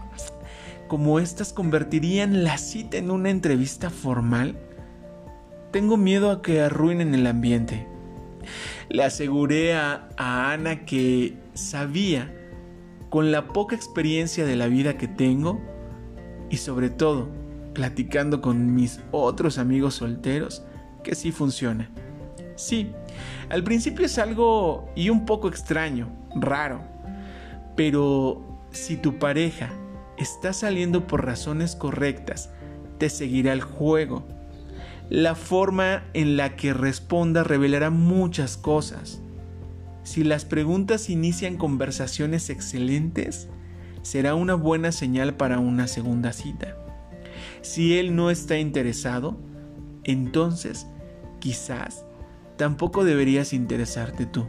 como 0.88 1.20
estas 1.20 1.52
convertirían 1.52 2.42
la 2.42 2.58
cita 2.58 2.96
en 2.96 3.12
una 3.12 3.30
entrevista 3.30 3.90
formal? 3.90 4.56
Tengo 5.70 5.96
miedo 5.96 6.32
a 6.32 6.42
que 6.42 6.60
arruinen 6.60 7.14
el 7.14 7.28
ambiente. 7.28 7.86
Le 8.88 9.04
aseguré 9.04 9.74
a, 9.74 10.08
a 10.16 10.50
Ana 10.50 10.84
que 10.84 11.36
sabía, 11.54 12.34
con 13.08 13.30
la 13.30 13.46
poca 13.46 13.76
experiencia 13.76 14.44
de 14.44 14.56
la 14.56 14.66
vida 14.66 14.98
que 14.98 15.06
tengo, 15.06 15.60
y 16.50 16.56
sobre 16.56 16.90
todo 16.90 17.28
platicando 17.72 18.40
con 18.40 18.74
mis 18.74 18.98
otros 19.12 19.58
amigos 19.58 19.94
solteros 19.94 20.64
que 21.04 21.14
sí 21.14 21.30
funciona. 21.30 21.88
Sí, 22.56 22.90
al 23.52 23.64
principio 23.64 24.06
es 24.06 24.18
algo 24.18 24.90
y 24.96 25.10
un 25.10 25.26
poco 25.26 25.46
extraño, 25.46 26.08
raro, 26.34 26.80
pero 27.76 28.42
si 28.70 28.96
tu 28.96 29.18
pareja 29.18 29.70
está 30.16 30.54
saliendo 30.54 31.06
por 31.06 31.26
razones 31.26 31.76
correctas, 31.76 32.48
te 32.96 33.10
seguirá 33.10 33.52
el 33.52 33.60
juego. 33.60 34.26
La 35.10 35.34
forma 35.34 36.02
en 36.14 36.38
la 36.38 36.56
que 36.56 36.72
responda 36.72 37.44
revelará 37.44 37.90
muchas 37.90 38.56
cosas. 38.56 39.20
Si 40.02 40.24
las 40.24 40.46
preguntas 40.46 41.10
inician 41.10 41.58
conversaciones 41.58 42.48
excelentes, 42.48 43.50
será 44.00 44.34
una 44.34 44.54
buena 44.54 44.92
señal 44.92 45.34
para 45.34 45.58
una 45.58 45.88
segunda 45.88 46.32
cita. 46.32 46.74
Si 47.60 47.98
él 47.98 48.16
no 48.16 48.30
está 48.30 48.56
interesado, 48.56 49.36
entonces 50.04 50.86
quizás 51.38 52.06
tampoco 52.62 53.02
deberías 53.02 53.52
interesarte 53.52 54.24
tú. 54.24 54.46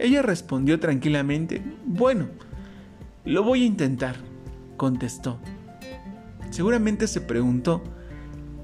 Ella 0.00 0.20
respondió 0.20 0.80
tranquilamente, 0.80 1.62
bueno, 1.86 2.26
lo 3.24 3.44
voy 3.44 3.62
a 3.62 3.66
intentar, 3.66 4.16
contestó. 4.76 5.38
Seguramente 6.50 7.06
se 7.06 7.20
preguntó, 7.20 7.84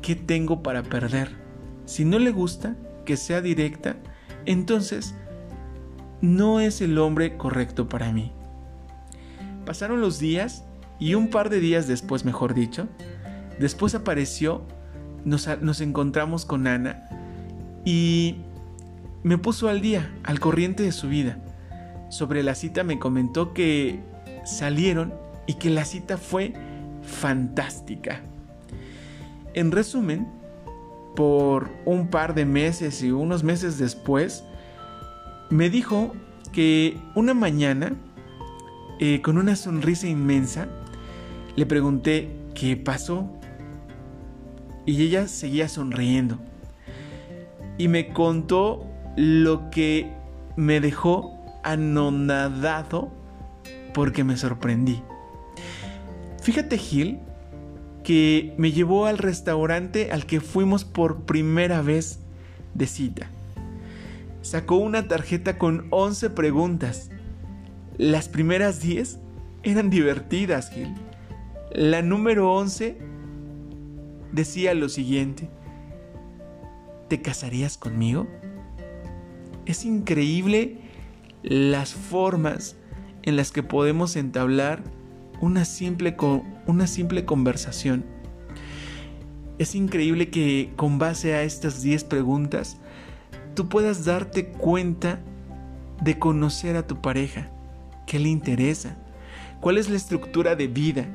¿qué 0.02 0.16
tengo 0.16 0.64
para 0.64 0.82
perder? 0.82 1.30
Si 1.84 2.04
no 2.04 2.18
le 2.18 2.32
gusta, 2.32 2.74
que 3.04 3.16
sea 3.16 3.40
directa, 3.40 3.94
entonces 4.46 5.14
no 6.20 6.58
es 6.58 6.80
el 6.80 6.98
hombre 6.98 7.36
correcto 7.36 7.88
para 7.88 8.10
mí. 8.10 8.32
Pasaron 9.64 10.00
los 10.00 10.18
días 10.18 10.64
y 10.98 11.14
un 11.14 11.28
par 11.28 11.50
de 11.50 11.60
días 11.60 11.86
después, 11.86 12.24
mejor 12.24 12.54
dicho, 12.54 12.88
después 13.60 13.94
apareció, 13.94 14.66
nos, 15.24 15.46
encontramos 15.80 16.44
con 16.44 16.66
Ana 16.66 17.06
y 17.84 18.36
me 19.22 19.38
puso 19.38 19.68
al 19.68 19.80
día, 19.80 20.12
al 20.24 20.40
corriente 20.40 20.82
de 20.82 20.92
su 20.92 21.08
vida. 21.08 21.38
Sobre 22.08 22.42
la 22.42 22.54
cita 22.54 22.84
me 22.84 22.98
comentó 22.98 23.52
que 23.52 24.00
salieron 24.44 25.14
y 25.46 25.54
que 25.54 25.70
la 25.70 25.84
cita 25.84 26.16
fue 26.16 26.52
fantástica. 27.02 28.20
En 29.54 29.72
resumen, 29.72 30.28
por 31.16 31.70
un 31.84 32.08
par 32.08 32.34
de 32.34 32.44
meses 32.44 33.02
y 33.02 33.10
unos 33.10 33.42
meses 33.44 33.78
después, 33.78 34.44
me 35.50 35.70
dijo 35.70 36.12
que 36.52 36.96
una 37.14 37.34
mañana 37.34 37.96
eh, 39.02 39.22
con 39.22 39.38
una 39.38 39.56
sonrisa 39.56 40.06
inmensa, 40.08 40.68
le 41.56 41.64
pregunté 41.64 42.36
qué 42.54 42.76
pasó 42.76 43.30
y 44.84 45.02
ella 45.02 45.26
seguía 45.26 45.70
sonriendo. 45.70 46.38
Y 47.80 47.88
me 47.88 48.08
contó 48.08 48.86
lo 49.16 49.70
que 49.70 50.12
me 50.56 50.80
dejó 50.80 51.34
anonadado 51.64 53.10
porque 53.94 54.22
me 54.22 54.36
sorprendí. 54.36 55.02
Fíjate 56.42 56.76
Gil 56.76 57.20
que 58.04 58.52
me 58.58 58.72
llevó 58.72 59.06
al 59.06 59.16
restaurante 59.16 60.12
al 60.12 60.26
que 60.26 60.42
fuimos 60.42 60.84
por 60.84 61.22
primera 61.22 61.80
vez 61.80 62.18
de 62.74 62.86
cita. 62.86 63.30
Sacó 64.42 64.76
una 64.76 65.08
tarjeta 65.08 65.56
con 65.56 65.86
11 65.88 66.28
preguntas 66.28 67.08
las 67.96 68.28
primeras 68.28 68.82
10 68.82 69.18
eran 69.62 69.88
divertidas, 69.88 70.70
Gil. 70.70 70.94
La 71.72 72.02
número 72.02 72.52
11 72.52 72.98
decía 74.32 74.74
lo 74.74 74.90
siguiente. 74.90 75.48
¿Te 77.10 77.20
casarías 77.20 77.76
conmigo? 77.76 78.28
Es 79.66 79.84
increíble 79.84 80.78
las 81.42 81.92
formas 81.92 82.76
en 83.22 83.34
las 83.34 83.50
que 83.50 83.64
podemos 83.64 84.14
entablar 84.14 84.84
una 85.40 85.64
simple, 85.64 86.16
una 86.68 86.86
simple 86.86 87.24
conversación. 87.24 88.04
Es 89.58 89.74
increíble 89.74 90.30
que 90.30 90.72
con 90.76 91.00
base 91.00 91.34
a 91.34 91.42
estas 91.42 91.82
10 91.82 92.04
preguntas 92.04 92.78
tú 93.56 93.68
puedas 93.68 94.04
darte 94.04 94.46
cuenta 94.46 95.20
de 96.02 96.16
conocer 96.16 96.76
a 96.76 96.86
tu 96.86 97.02
pareja 97.02 97.50
¿Qué 98.06 98.20
le 98.20 98.28
interesa? 98.28 98.96
¿Cuál 99.60 99.78
es 99.78 99.90
la 99.90 99.96
estructura 99.96 100.54
de 100.54 100.68
vida? 100.68 101.06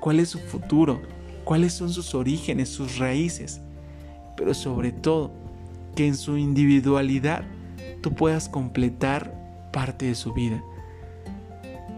¿Cuál 0.00 0.20
es 0.20 0.30
su 0.30 0.38
futuro? 0.38 1.02
¿Cuáles 1.44 1.74
son 1.74 1.90
sus 1.90 2.14
orígenes, 2.14 2.70
sus 2.70 2.96
raíces? 2.96 3.60
Pero 4.36 4.54
sobre 4.54 4.92
todo, 4.92 5.32
que 5.94 6.06
en 6.06 6.16
su 6.16 6.36
individualidad 6.36 7.44
tú 8.00 8.14
puedas 8.14 8.48
completar 8.48 9.32
parte 9.72 10.06
de 10.06 10.14
su 10.14 10.32
vida. 10.32 10.62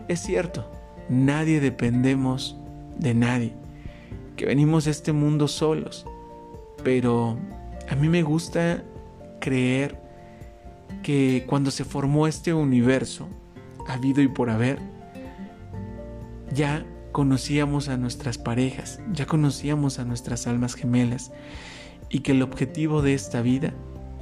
Es 0.09 0.21
cierto, 0.21 0.71
nadie 1.09 1.61
dependemos 1.61 2.57
de 2.99 3.15
nadie, 3.15 3.53
que 4.37 4.47
venimos 4.47 4.87
a 4.87 4.91
este 4.91 5.13
mundo 5.13 5.49
solos, 5.49 6.07
pero 6.85 7.37
a 7.89 7.97
mí 7.97 8.09
me 8.09 8.23
gusta 8.23 8.85
creer 9.41 10.01
que 11.03 11.45
cuando 11.47 11.71
se 11.71 11.85
formó 11.85 12.27
este 12.27 12.55
universo, 12.55 13.29
habido 13.89 14.23
y 14.23 14.29
por 14.29 14.51
haber, 14.51 14.79
ya 16.53 16.85
conocíamos 17.13 17.89
a 17.89 17.97
nuestras 17.97 18.39
parejas, 18.39 19.01
ya 19.13 19.27
conocíamos 19.27 19.99
a 19.99 20.05
nuestras 20.05 20.47
almas 20.47 20.75
gemelas 20.75 21.33
y 22.17 22.21
que 22.21 22.33
el 22.33 22.41
objetivo 22.41 23.03
de 23.03 23.13
esta 23.13 23.43
vida 23.43 23.75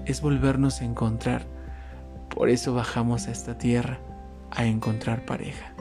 es 0.04 0.20
volvernos 0.20 0.80
a 0.80 0.84
encontrar. 0.84 1.46
Por 2.28 2.48
eso 2.48 2.74
bajamos 2.74 3.28
a 3.28 3.30
esta 3.30 3.56
tierra 3.56 4.00
a 4.50 4.64
encontrar 4.64 5.24
pareja. 5.24 5.72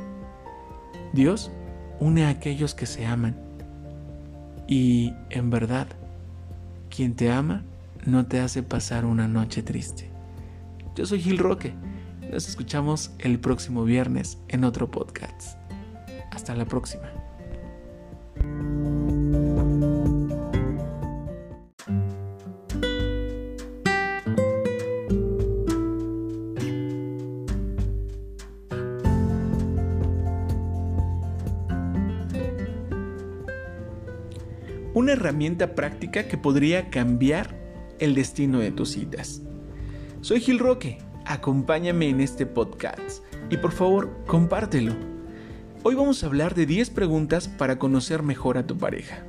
Dios 1.11 1.51
une 1.99 2.25
a 2.25 2.29
aquellos 2.29 2.75
que 2.75 2.85
se 2.85 3.07
aman 3.07 3.35
y 4.67 5.15
en 5.31 5.49
verdad, 5.49 5.87
quien 6.95 7.15
te 7.15 7.31
ama 7.31 7.63
no 8.05 8.27
te 8.27 8.39
hace 8.39 8.61
pasar 8.61 9.05
una 9.05 9.27
noche 9.27 9.63
triste. 9.63 10.11
Yo 10.95 11.07
soy 11.07 11.19
Gil 11.19 11.39
Roque 11.39 11.73
nos 12.31 12.47
escuchamos 12.47 13.09
el 13.17 13.39
próximo 13.39 13.85
viernes 13.85 14.37
en 14.49 14.65
otro 14.65 14.91
podcast. 14.91 15.57
Hasta 16.29 16.53
la 16.53 16.65
próxima. 16.65 17.22
Herramienta 35.33 35.73
práctica 35.73 36.27
que 36.27 36.37
podría 36.37 36.91
cambiar 36.91 37.55
el 37.97 38.13
destino 38.13 38.59
de 38.59 38.69
tus 38.69 38.91
citas. 38.91 39.41
Soy 40.21 40.39
Gil 40.41 40.59
Roque 40.59 40.99
acompáñame 41.25 42.07
en 42.07 42.21
este 42.21 42.45
podcast 42.45 43.23
y 43.49 43.57
por 43.57 43.71
favor 43.71 44.15
compártelo. 44.27 44.93
Hoy 45.81 45.95
vamos 45.95 46.23
a 46.23 46.27
hablar 46.27 46.53
de 46.53 46.67
10 46.67 46.91
preguntas 46.91 47.47
para 47.47 47.79
conocer 47.79 48.21
mejor 48.21 48.59
a 48.59 48.67
tu 48.67 48.77
pareja. 48.77 49.25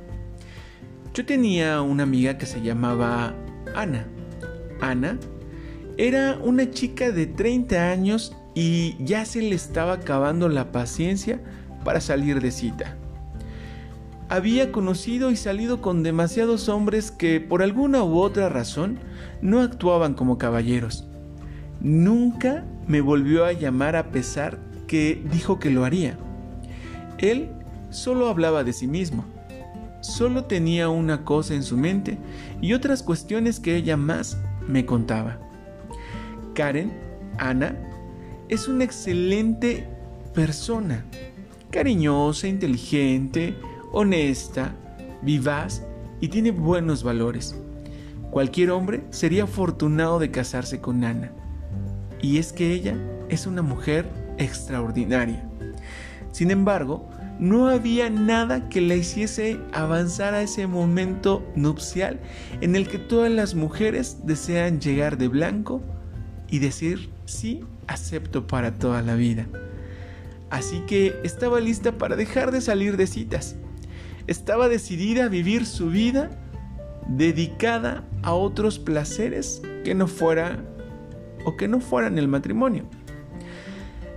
Yo 1.15 1.25
tenía 1.25 1.81
una 1.81 2.03
amiga 2.03 2.37
que 2.37 2.45
se 2.45 2.61
llamaba 2.61 3.33
Ana. 3.73 4.05
Ana 4.81 5.17
Era 5.97 6.37
una 6.37 6.69
chica 6.69 7.09
de 7.09 7.25
30 7.25 7.89
años 7.89 8.35
y 8.53 8.95
ya 9.03 9.25
se 9.25 9.41
le 9.41 9.55
estaba 9.55 9.93
acabando 9.93 10.49
la 10.49 10.71
paciencia 10.71 11.41
para 11.83 11.99
salir 11.99 12.41
de 12.41 12.51
cita. 12.51 12.95
Había 14.27 14.71
conocido 14.71 15.29
y 15.29 15.35
salido 15.35 15.81
con 15.81 16.01
demasiados 16.01 16.67
hombres 16.67 17.11
que 17.11 17.39
por 17.39 17.61
alguna 17.61 18.03
u 18.03 18.17
otra 18.17 18.49
razón 18.49 18.99
no 19.41 19.61
actuaban 19.61 20.15
como 20.15 20.39
caballeros. 20.39 21.07
Nunca 21.79 22.65
me 22.87 23.01
volvió 23.01 23.45
a 23.45 23.53
llamar 23.53 23.95
a 23.95 24.11
pesar 24.11 24.59
que 24.87 25.23
dijo 25.31 25.59
que 25.59 25.69
lo 25.69 25.85
haría. 25.85 26.17
Él 27.19 27.49
solo 27.91 28.27
hablaba 28.27 28.63
de 28.63 28.73
sí 28.73 28.87
mismo. 28.87 29.25
Solo 30.01 30.45
tenía 30.45 30.89
una 30.89 31.23
cosa 31.23 31.53
en 31.53 31.63
su 31.63 31.77
mente 31.77 32.17
y 32.61 32.73
otras 32.73 33.03
cuestiones 33.03 33.59
que 33.59 33.75
ella 33.75 33.97
más 33.97 34.37
me 34.67 34.85
contaba. 34.85 35.39
Karen, 36.53 36.93
Ana, 37.37 37.75
es 38.49 38.67
una 38.67 38.83
excelente 38.83 39.87
persona, 40.33 41.05
cariñosa, 41.71 42.47
inteligente, 42.47 43.55
honesta, 43.95 44.75
vivaz 45.21 45.81
y 46.19 46.27
tiene 46.27 46.51
buenos 46.51 47.01
valores. 47.01 47.55
Cualquier 48.29 48.71
hombre 48.71 49.05
sería 49.09 49.45
afortunado 49.45 50.19
de 50.19 50.31
casarse 50.31 50.81
con 50.81 51.03
Ana. 51.05 51.31
Y 52.21 52.37
es 52.37 52.51
que 52.51 52.73
ella 52.73 52.97
es 53.29 53.47
una 53.47 53.61
mujer 53.61 54.05
extraordinaria. 54.37 55.49
Sin 56.33 56.51
embargo, 56.51 57.09
no 57.39 57.69
había 57.69 58.09
nada 58.09 58.67
que 58.67 58.81
la 58.81 58.95
hiciese 58.95 59.59
avanzar 59.71 60.33
a 60.33 60.41
ese 60.41 60.67
momento 60.67 61.49
nupcial 61.55 62.19
en 62.59 62.75
el 62.75 62.89
que 62.89 62.99
todas 62.99 63.31
las 63.31 63.55
mujeres 63.55 64.17
desean 64.25 64.81
llegar 64.81 65.17
de 65.17 65.29
blanco 65.29 65.81
y 66.49 66.59
decir 66.59 67.09
sí, 67.23 67.63
acepto 67.87 68.45
para 68.45 68.77
toda 68.77 69.01
la 69.01 69.15
vida. 69.15 69.47
Así 70.49 70.81
que 70.87 71.15
estaba 71.23 71.61
lista 71.61 71.97
para 71.97 72.17
dejar 72.17 72.51
de 72.51 72.59
salir 72.59 72.97
de 72.97 73.07
citas. 73.07 73.55
Estaba 74.27 74.69
decidida 74.69 75.25
a 75.25 75.29
vivir 75.29 75.65
su 75.65 75.89
vida 75.89 76.31
dedicada 77.07 78.03
a 78.23 78.33
otros 78.33 78.79
placeres 78.79 79.61
que 79.83 79.93
no 79.93 80.07
fuera 80.07 80.63
o 81.45 81.55
que 81.55 81.67
no 81.67 81.79
fueran 81.79 82.17
el 82.17 82.27
matrimonio. 82.27 82.85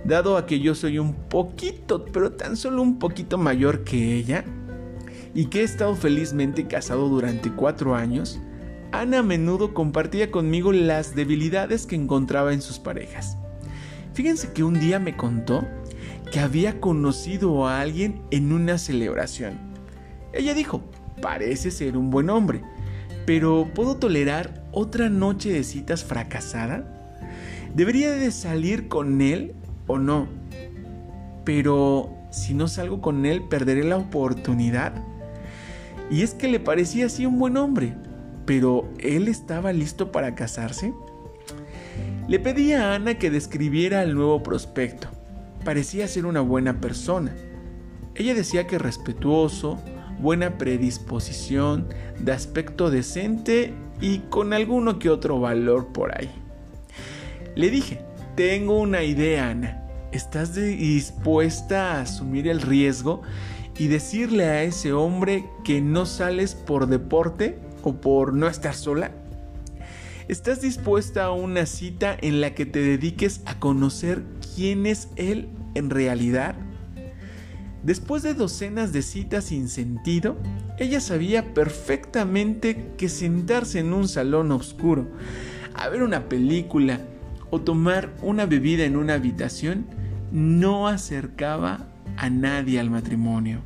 Dado 0.03 0.37
a 0.37 0.45
que 0.45 0.59
yo 0.59 0.73
soy 0.75 0.97
un 0.97 1.13
poquito, 1.13 2.05
pero 2.05 2.31
tan 2.31 2.57
solo 2.57 2.81
un 2.81 2.97
poquito 2.97 3.37
mayor 3.37 3.83
que 3.83 4.15
ella, 4.15 4.45
y 5.33 5.45
que 5.45 5.61
he 5.61 5.63
estado 5.63 5.95
felizmente 5.95 6.67
casado 6.67 7.07
durante 7.07 7.51
cuatro 7.51 7.95
años, 7.95 8.39
Ana 8.91 9.19
a 9.19 9.23
menudo 9.23 9.75
compartía 9.75 10.31
conmigo 10.31 10.71
las 10.71 11.13
debilidades 11.13 11.85
que 11.85 11.95
encontraba 11.95 12.53
en 12.53 12.61
sus 12.63 12.79
parejas. 12.79 13.37
Fíjense 14.13 14.51
que 14.51 14.63
un 14.63 14.79
día 14.79 14.97
me 14.97 15.15
contó 15.15 15.67
que 16.31 16.39
había 16.39 16.81
conocido 16.81 17.67
a 17.67 17.81
alguien 17.81 18.23
en 18.31 18.51
una 18.51 18.79
celebración. 18.79 19.68
Ella 20.33 20.53
dijo, 20.53 20.81
parece 21.21 21.71
ser 21.71 21.97
un 21.97 22.09
buen 22.09 22.29
hombre, 22.29 22.61
pero 23.25 23.67
¿puedo 23.73 23.97
tolerar 23.97 24.63
otra 24.71 25.09
noche 25.09 25.51
de 25.51 25.63
citas 25.63 26.03
fracasada? 26.03 27.17
¿Debería 27.75 28.11
de 28.11 28.31
salir 28.31 28.87
con 28.87 29.21
él 29.21 29.53
o 29.87 29.97
no? 29.97 30.27
Pero 31.43 32.15
si 32.31 32.53
no 32.53 32.67
salgo 32.67 33.01
con 33.01 33.25
él, 33.25 33.43
perderé 33.49 33.83
la 33.83 33.97
oportunidad. 33.97 34.93
Y 36.11 36.21
es 36.23 36.33
que 36.33 36.47
le 36.47 36.59
parecía 36.59 37.07
así 37.07 37.25
un 37.25 37.37
buen 37.37 37.57
hombre, 37.57 37.95
pero 38.45 38.89
él 38.99 39.27
estaba 39.27 39.73
listo 39.73 40.11
para 40.11 40.35
casarse. 40.35 40.93
Le 42.27 42.39
pedí 42.39 42.73
a 42.73 42.93
Ana 42.93 43.15
que 43.15 43.31
describiera 43.31 44.01
al 44.01 44.13
nuevo 44.13 44.41
prospecto. 44.43 45.07
Parecía 45.63 46.07
ser 46.07 46.25
una 46.25 46.41
buena 46.41 46.79
persona. 46.79 47.35
Ella 48.15 48.33
decía 48.33 48.67
que 48.67 48.79
respetuoso, 48.79 49.79
buena 50.19 50.57
predisposición, 50.57 51.87
de 52.19 52.31
aspecto 52.31 52.91
decente 52.91 53.73
y 54.01 54.19
con 54.29 54.53
alguno 54.53 54.99
que 54.99 55.09
otro 55.09 55.39
valor 55.39 55.87
por 55.93 56.17
ahí. 56.17 56.29
Le 57.55 57.69
dije, 57.69 58.01
tengo 58.35 58.79
una 58.79 59.03
idea, 59.03 59.49
Ana. 59.49 59.83
¿Estás 60.11 60.55
dispuesta 60.55 61.91
a 61.91 62.01
asumir 62.01 62.47
el 62.47 62.61
riesgo 62.61 63.21
y 63.77 63.87
decirle 63.87 64.45
a 64.45 64.63
ese 64.63 64.91
hombre 64.91 65.45
que 65.63 65.81
no 65.81 66.05
sales 66.05 66.55
por 66.55 66.87
deporte 66.87 67.59
o 67.83 67.93
por 67.93 68.33
no 68.33 68.47
estar 68.47 68.73
sola? 68.73 69.11
¿Estás 70.27 70.61
dispuesta 70.61 71.25
a 71.25 71.31
una 71.31 71.65
cita 71.65 72.15
en 72.19 72.41
la 72.41 72.53
que 72.53 72.65
te 72.65 72.79
dediques 72.79 73.41
a 73.45 73.59
conocer 73.59 74.23
quién 74.55 74.85
es 74.85 75.09
él 75.15 75.49
en 75.75 75.89
realidad? 75.89 76.55
Después 77.83 78.23
de 78.23 78.33
docenas 78.33 78.91
de 78.91 79.01
citas 79.01 79.45
sin 79.45 79.69
sentido, 79.69 80.37
ella 80.77 80.99
sabía 80.99 81.53
perfectamente 81.53 82.91
que 82.97 83.07
sentarse 83.07 83.79
en 83.79 83.93
un 83.93 84.07
salón 84.07 84.51
oscuro, 84.51 85.07
a 85.73 85.87
ver 85.87 86.03
una 86.03 86.27
película 86.27 86.99
o 87.49 87.61
tomar 87.61 88.13
una 88.21 88.45
bebida 88.45 88.83
en 88.83 88.97
una 88.97 89.13
habitación 89.15 89.85
no 90.31 90.87
acercaba 90.87 91.87
a 92.17 92.29
nadie 92.29 92.79
al 92.79 92.89
matrimonio. 92.89 93.61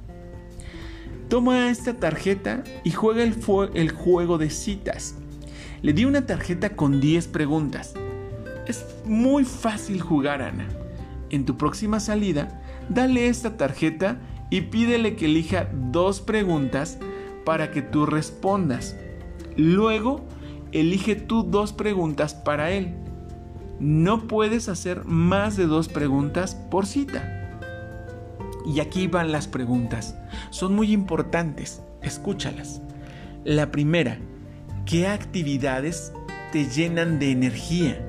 Toma 1.28 1.70
esta 1.70 1.96
tarjeta 1.96 2.64
y 2.84 2.92
juega 2.92 3.24
el, 3.24 3.36
el 3.74 3.92
juego 3.92 4.38
de 4.38 4.50
citas. 4.50 5.16
Le 5.82 5.94
di 5.94 6.06
una 6.06 6.26
tarjeta 6.26 6.76
con 6.76 7.02
10 7.02 7.28
preguntas. 7.30 7.94
Es 8.68 8.86
muy 9.06 9.44
fácil 9.44 10.00
jugar, 10.02 10.42
Ana. 10.42 10.68
En 11.30 11.46
tu 11.46 11.58
próxima 11.58 12.00
salida, 12.00 12.63
dale 12.90 13.28
esta 13.28 13.58
tarjeta 13.58 14.18
y 14.50 14.62
pídele 14.62 15.16
que 15.16 15.26
elija 15.26 15.70
dos 15.74 16.22
preguntas 16.22 17.00
para 17.46 17.72
que 17.72 17.82
tú 17.82 18.06
respondas. 18.06 18.96
Luego, 19.56 20.26
elige 20.72 21.16
tú 21.16 21.44
dos 21.44 21.74
preguntas 21.74 22.34
para 22.34 22.72
él. 22.72 22.96
No 23.80 24.28
puedes 24.28 24.70
hacer 24.70 25.06
más 25.06 25.58
de 25.58 25.66
dos 25.66 25.88
preguntas 25.90 26.56
por 26.56 26.86
cita. 26.86 27.60
Y 28.66 28.80
aquí 28.80 29.08
van 29.08 29.32
las 29.32 29.48
preguntas. 29.48 30.16
Son 30.52 30.74
muy 30.76 30.92
importantes. 30.92 31.82
Escúchalas. 32.02 32.82
La 33.44 33.72
primera, 33.72 34.20
¿qué 34.86 35.08
actividades 35.08 36.14
te 36.52 36.66
llenan 36.66 37.20
de 37.20 37.32
energía? 37.32 38.08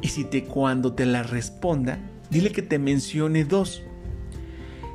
Y 0.00 0.08
si 0.08 0.24
te 0.24 0.44
cuando 0.44 0.92
te 0.92 1.06
la 1.06 1.24
responda, 1.24 1.98
dile 2.30 2.52
que 2.52 2.62
te 2.62 2.78
mencione 2.78 3.44
dos. 3.44 3.82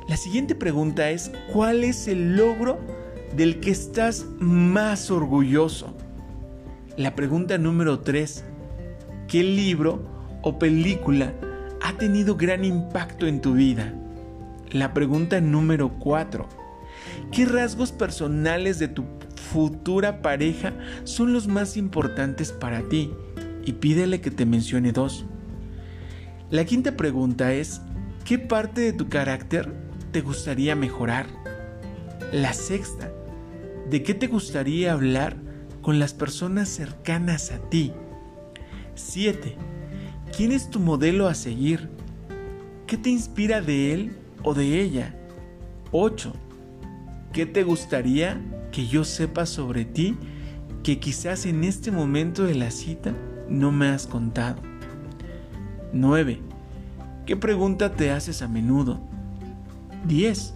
La 0.08 0.16
siguiente 0.16 0.54
pregunta 0.54 1.10
es, 1.10 1.32
¿cuál 1.52 1.82
es 1.82 2.08
el 2.08 2.36
logro 2.36 2.78
del 3.36 3.60
que 3.60 3.70
estás 3.70 4.26
más 4.38 5.10
orgulloso? 5.10 5.96
La 6.96 7.14
pregunta 7.14 7.58
número 7.58 8.00
tres, 8.00 8.44
¿qué 9.28 9.42
libro 9.42 10.02
o 10.42 10.58
película 10.58 11.32
ha 11.82 11.96
tenido 11.96 12.36
gran 12.36 12.64
impacto 12.64 13.26
en 13.26 13.40
tu 13.40 13.54
vida? 13.54 13.94
La 14.70 14.92
pregunta 14.92 15.40
número 15.40 15.88
cuatro, 15.98 16.48
¿qué 17.32 17.46
rasgos 17.46 17.92
personales 17.92 18.78
de 18.78 18.88
tu 18.88 19.04
futura 19.50 20.20
pareja 20.20 20.74
son 21.04 21.32
los 21.32 21.48
más 21.48 21.76
importantes 21.76 22.52
para 22.52 22.82
ti? 22.82 23.10
Y 23.64 23.72
pídele 23.72 24.20
que 24.20 24.30
te 24.30 24.44
mencione 24.44 24.92
dos. 24.92 25.24
La 26.54 26.64
quinta 26.64 26.96
pregunta 26.96 27.52
es, 27.52 27.80
¿qué 28.24 28.38
parte 28.38 28.82
de 28.82 28.92
tu 28.92 29.08
carácter 29.08 29.74
te 30.12 30.20
gustaría 30.20 30.76
mejorar? 30.76 31.26
La 32.30 32.52
sexta, 32.52 33.10
¿de 33.90 34.04
qué 34.04 34.14
te 34.14 34.28
gustaría 34.28 34.92
hablar 34.92 35.36
con 35.82 35.98
las 35.98 36.14
personas 36.14 36.68
cercanas 36.68 37.50
a 37.50 37.58
ti? 37.70 37.92
7. 38.94 39.56
¿Quién 40.36 40.52
es 40.52 40.70
tu 40.70 40.78
modelo 40.78 41.26
a 41.26 41.34
seguir? 41.34 41.88
¿Qué 42.86 42.98
te 42.98 43.10
inspira 43.10 43.60
de 43.60 43.92
él 43.92 44.16
o 44.44 44.54
de 44.54 44.80
ella? 44.80 45.12
8. 45.90 46.32
¿Qué 47.32 47.46
te 47.46 47.64
gustaría 47.64 48.40
que 48.70 48.86
yo 48.86 49.02
sepa 49.02 49.44
sobre 49.44 49.84
ti 49.84 50.16
que 50.84 51.00
quizás 51.00 51.46
en 51.46 51.64
este 51.64 51.90
momento 51.90 52.44
de 52.44 52.54
la 52.54 52.70
cita 52.70 53.12
no 53.48 53.72
me 53.72 53.88
has 53.88 54.06
contado? 54.06 54.73
9. 55.94 56.40
¿Qué 57.24 57.36
pregunta 57.36 57.92
te 57.92 58.10
haces 58.10 58.42
a 58.42 58.48
menudo? 58.48 59.00
10. 60.08 60.54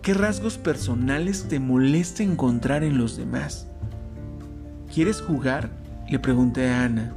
¿Qué 0.00 0.14
rasgos 0.14 0.56
personales 0.56 1.48
te 1.48 1.60
molesta 1.60 2.22
encontrar 2.22 2.82
en 2.82 2.96
los 2.96 3.16
demás? 3.16 3.68
¿Quieres 4.92 5.20
jugar? 5.20 5.70
Le 6.08 6.18
pregunté 6.18 6.68
a 6.70 6.84
Ana. 6.84 7.12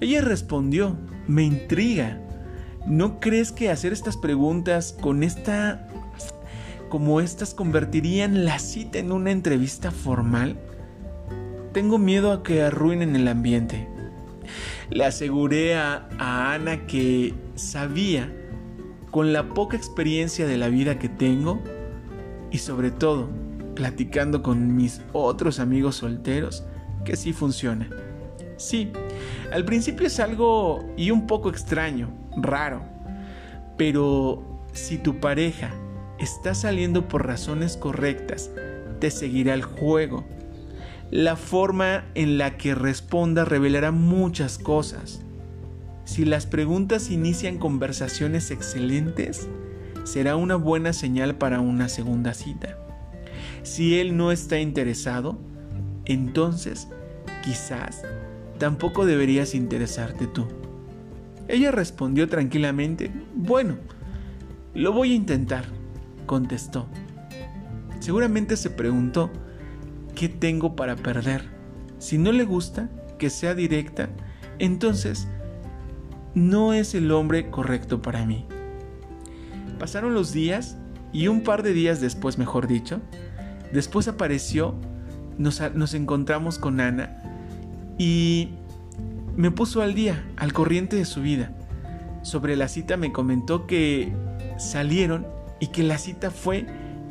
Ella 0.00 0.20
respondió, 0.20 0.96
me 1.26 1.42
intriga. 1.42 2.20
¿No 2.86 3.18
crees 3.18 3.50
que 3.50 3.70
hacer 3.70 3.92
estas 3.92 4.18
preguntas 4.18 4.94
con 5.00 5.22
esta... 5.22 5.88
como 6.90 7.20
estas 7.20 7.54
convertirían 7.54 8.44
la 8.44 8.58
cita 8.58 8.98
en 8.98 9.10
una 9.10 9.30
entrevista 9.30 9.90
formal? 9.90 10.58
Tengo 11.72 11.96
miedo 11.96 12.30
a 12.30 12.42
que 12.42 12.62
arruinen 12.62 13.16
el 13.16 13.26
ambiente. 13.28 13.88
Le 14.92 15.04
aseguré 15.04 15.74
a, 15.74 16.08
a 16.18 16.52
Ana 16.52 16.86
que 16.86 17.34
sabía, 17.54 18.30
con 19.10 19.32
la 19.32 19.48
poca 19.54 19.76
experiencia 19.76 20.46
de 20.46 20.56
la 20.58 20.68
vida 20.68 20.98
que 20.98 21.08
tengo, 21.08 21.62
y 22.50 22.58
sobre 22.58 22.90
todo 22.90 23.28
platicando 23.74 24.42
con 24.42 24.76
mis 24.76 25.00
otros 25.12 25.58
amigos 25.58 25.96
solteros, 25.96 26.64
que 27.04 27.16
sí 27.16 27.32
funciona. 27.32 27.88
Sí, 28.56 28.92
al 29.50 29.64
principio 29.64 30.06
es 30.06 30.20
algo 30.20 30.84
y 30.96 31.10
un 31.10 31.26
poco 31.26 31.48
extraño, 31.48 32.10
raro, 32.36 32.82
pero 33.76 34.42
si 34.72 34.98
tu 34.98 35.20
pareja 35.20 35.70
está 36.18 36.54
saliendo 36.54 37.08
por 37.08 37.26
razones 37.26 37.76
correctas, 37.76 38.50
te 39.00 39.10
seguirá 39.10 39.54
el 39.54 39.62
juego. 39.62 40.24
La 41.12 41.36
forma 41.36 42.06
en 42.14 42.38
la 42.38 42.56
que 42.56 42.74
responda 42.74 43.44
revelará 43.44 43.90
muchas 43.90 44.56
cosas. 44.56 45.20
Si 46.06 46.24
las 46.24 46.46
preguntas 46.46 47.10
inician 47.10 47.58
conversaciones 47.58 48.50
excelentes, 48.50 49.46
será 50.04 50.36
una 50.36 50.56
buena 50.56 50.94
señal 50.94 51.34
para 51.34 51.60
una 51.60 51.90
segunda 51.90 52.32
cita. 52.32 52.78
Si 53.62 54.00
él 54.00 54.16
no 54.16 54.32
está 54.32 54.58
interesado, 54.58 55.38
entonces 56.06 56.88
quizás 57.44 58.00
tampoco 58.56 59.04
deberías 59.04 59.54
interesarte 59.54 60.26
tú. 60.26 60.48
Ella 61.46 61.72
respondió 61.72 62.26
tranquilamente, 62.26 63.10
bueno, 63.34 63.76
lo 64.72 64.94
voy 64.94 65.12
a 65.12 65.16
intentar, 65.16 65.66
contestó. 66.24 66.86
Seguramente 68.00 68.56
se 68.56 68.70
preguntó, 68.70 69.30
¿qué 70.14 70.28
tengo 70.28 70.76
para 70.76 70.96
perder? 70.96 71.44
Si 71.98 72.18
no 72.18 72.32
le 72.32 72.44
gusta, 72.44 72.88
que 73.18 73.30
sea 73.30 73.54
directa, 73.54 74.08
entonces 74.58 75.28
no 76.34 76.72
es 76.72 76.94
el 76.94 77.10
hombre 77.12 77.50
correcto 77.50 78.02
para 78.02 78.24
mí. 78.24 78.46
Pasaron 79.78 80.14
los 80.14 80.32
días 80.32 80.76
y 81.12 81.28
un 81.28 81.42
par 81.42 81.62
de 81.62 81.72
días 81.72 82.00
después, 82.00 82.38
mejor 82.38 82.66
dicho, 82.66 83.00
después 83.72 84.08
apareció, 84.08 84.74
nos, 85.38 85.60
encontramos 85.94 86.58
con 86.58 86.80
Ana 86.80 87.22
y 87.98 88.50
me 89.36 89.50
puso 89.50 89.82
al 89.82 89.94
día, 89.94 90.24
al 90.36 90.52
corriente 90.52 90.96
de 90.96 91.04
su 91.04 91.22
vida. 91.22 91.52
Sobre 92.22 92.56
la 92.56 92.68
cita 92.68 92.96
me 92.96 93.12
comentó 93.12 93.66
que 93.66 94.12
salieron 94.58 95.26
y 95.60 95.68
que 95.68 95.82
la 95.82 95.98
cita 95.98 96.30
fue 96.30 96.66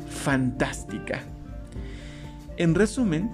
fantástica. 0.08 1.20
En 2.56 2.74
resumen, 2.74 3.30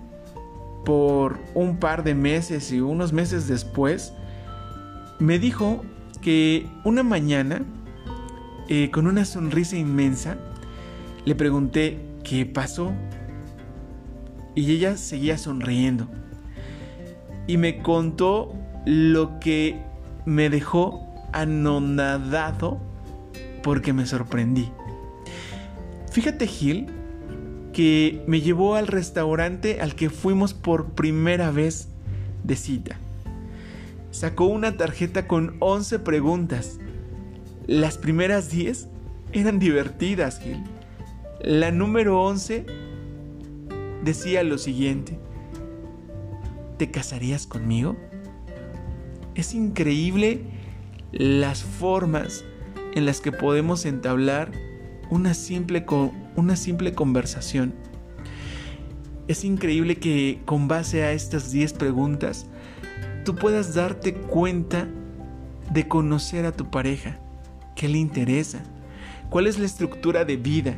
por 0.85 1.39
un 1.55 1.79
par 1.79 2.05
de 2.05 2.15
meses 2.15 2.73
y 2.73 2.81
unos 2.81 3.13
meses 3.13 3.49
después, 3.49 4.13
me 5.19 5.39
dijo 5.39 5.83
que 6.21 6.67
una 6.85 7.03
mañana 7.03 7.63
eh, 8.71 8.91
con 8.91 9.07
una 9.07 9.25
sonrisa 9.25 9.79
inmensa, 9.79 10.37
le 11.25 11.35
pregunté 11.35 11.99
qué 12.23 12.45
pasó 12.45 12.93
y 14.55 14.71
ella 14.73 14.99
seguía 14.99 15.39
sonriendo. 15.39 16.07
Y 17.47 17.57
me 17.57 17.79
contó 17.79 18.53
lo 18.85 19.41
que 19.41 19.81
me 20.27 20.51
dejó 20.51 21.03
anonadado 21.33 22.79
porque 23.63 23.95
me 23.95 24.05
sorprendí. 24.05 24.71
Fíjate 26.13 26.47
Gil 26.47 26.89
que 27.79 28.25
me 28.27 28.41
llevó 28.41 28.75
al 28.75 28.89
restaurante 28.89 29.81
al 29.81 29.95
que 29.95 30.11
fuimos 30.11 30.53
por 30.53 30.95
primera 30.95 31.53
vez 31.53 31.87
de 32.43 32.57
cita. 32.57 32.97
Sacó 34.11 34.47
una 34.47 34.77
tarjeta 34.77 35.29
con 35.29 35.55
11 35.61 36.01
preguntas 36.01 36.81
las 37.69 37.97
primeras 37.97 38.51
10 38.51 38.89
eran 39.33 39.61
divertidas, 39.61 40.41
Gil. 40.41 40.65
La 41.41 41.71
número 41.71 42.21
11 42.21 42.67
decía 44.03 44.43
lo 44.43 44.59
siguiente. 44.59 45.17
¿Te 46.79 46.91
casarías 46.91 47.47
conmigo? 47.47 47.97
Es 49.37 49.55
increíble 49.55 50.41
las 51.13 51.63
formas 51.63 52.45
en 52.97 53.07
las 53.07 53.21
que 53.21 53.31
podemos 53.31 53.85
entablar 53.85 54.51
una 55.11 55.33
simple, 55.33 55.87
una 56.39 56.57
simple 56.57 56.95
conversación. 56.95 57.75
Es 59.27 59.45
increíble 59.45 59.97
que 59.97 60.41
con 60.45 60.69
base 60.69 61.03
a 61.05 61.13
estas 61.13 61.51
10 61.51 61.75
preguntas 61.75 62.47
tú 63.25 63.35
puedas 63.35 63.75
darte 63.75 64.15
cuenta 64.15 64.89
de 65.71 65.87
conocer 65.87 66.47
a 66.47 66.53
tu 66.53 66.71
pareja 66.71 67.19
¿Qué 67.79 67.89
le 67.89 67.99
interesa? 67.99 68.59
¿Cuál 69.31 69.47
es 69.47 69.57
la 69.61 69.67
estructura 69.67 70.25
de 70.25 70.37
vida? 70.37 70.75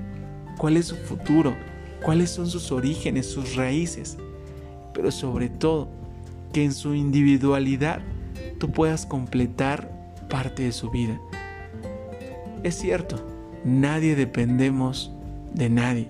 ¿Cuál 0.59 0.77
es 0.77 0.89
su 0.89 0.97
futuro? 0.97 1.57
¿Cuáles 2.03 2.29
son 2.29 2.47
sus 2.47 2.71
orígenes, 2.73 3.25
sus 3.25 3.57
raíces? 3.57 4.19
Pero 4.93 5.11
sobre 5.11 5.49
todo, 5.49 5.89
que 6.53 6.63
en 6.63 6.75
su 6.75 6.95
individualidad 6.95 8.03
tú 8.59 8.71
puedas 8.71 9.07
completar 9.07 9.91
parte 10.29 10.65
de 10.65 10.73
su 10.73 10.91
vida. 10.91 11.19
Es 12.65 12.75
cierto, 12.75 13.27
nadie 13.65 14.15
dependemos 14.15 15.11
de 15.55 15.69
nadie, 15.69 16.09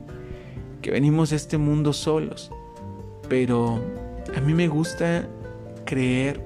que 0.83 0.91
venimos 0.91 1.33
a 1.33 1.37
este 1.37 1.59
mundo 1.59 1.93
solos, 1.93 2.51
pero 3.29 3.81
a 4.37 4.41
mí 4.41 4.55
me 4.55 4.69
gusta 4.69 5.29
creer 5.85 6.41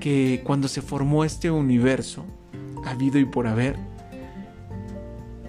que 0.00 0.42
cuando 0.44 0.68
se 0.68 0.82
formó 0.82 1.24
este 1.24 1.50
universo, 1.50 2.24
habido 2.84 3.18
y 3.18 3.24
por 3.24 3.46
haber, 3.46 3.76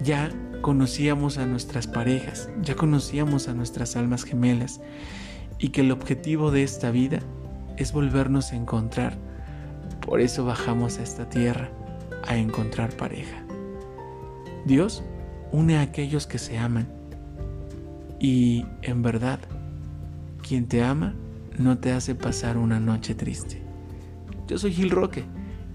ya 0.02 0.30
conocíamos 0.60 1.38
a 1.38 1.46
nuestras 1.46 1.86
parejas, 1.86 2.48
ya 2.62 2.74
conocíamos 2.74 3.48
a 3.48 3.54
nuestras 3.54 3.96
almas 3.96 4.24
gemelas 4.24 4.80
y 5.58 5.70
que 5.70 5.80
el 5.80 5.90
objetivo 5.90 6.50
de 6.50 6.62
esta 6.62 6.90
vida 6.90 7.18
es 7.76 7.92
volvernos 7.92 8.52
a 8.52 8.56
encontrar. 8.56 9.18
Por 10.00 10.20
eso 10.20 10.44
bajamos 10.44 10.98
a 10.98 11.02
esta 11.02 11.28
tierra 11.28 11.70
a 12.26 12.36
encontrar 12.36 12.96
pareja. 12.96 13.44
Dios 14.64 15.02
une 15.54 15.76
a 15.76 15.82
aquellos 15.82 16.26
que 16.26 16.38
se 16.38 16.58
aman 16.58 16.88
y 18.18 18.64
en 18.82 19.02
verdad, 19.02 19.38
quien 20.46 20.66
te 20.66 20.82
ama 20.82 21.14
no 21.58 21.78
te 21.78 21.92
hace 21.92 22.14
pasar 22.14 22.56
una 22.56 22.80
noche 22.80 23.14
triste. 23.14 23.62
Yo 24.48 24.58
soy 24.58 24.72
Gil 24.72 24.90
Roque 24.90 25.24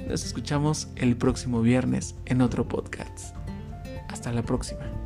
nos 0.09 0.25
escuchamos 0.25 0.87
el 0.95 1.15
próximo 1.15 1.61
viernes 1.61 2.15
en 2.25 2.41
otro 2.41 2.67
podcast. 2.67 3.35
Hasta 4.07 4.33
la 4.33 4.41
próxima. 4.41 4.98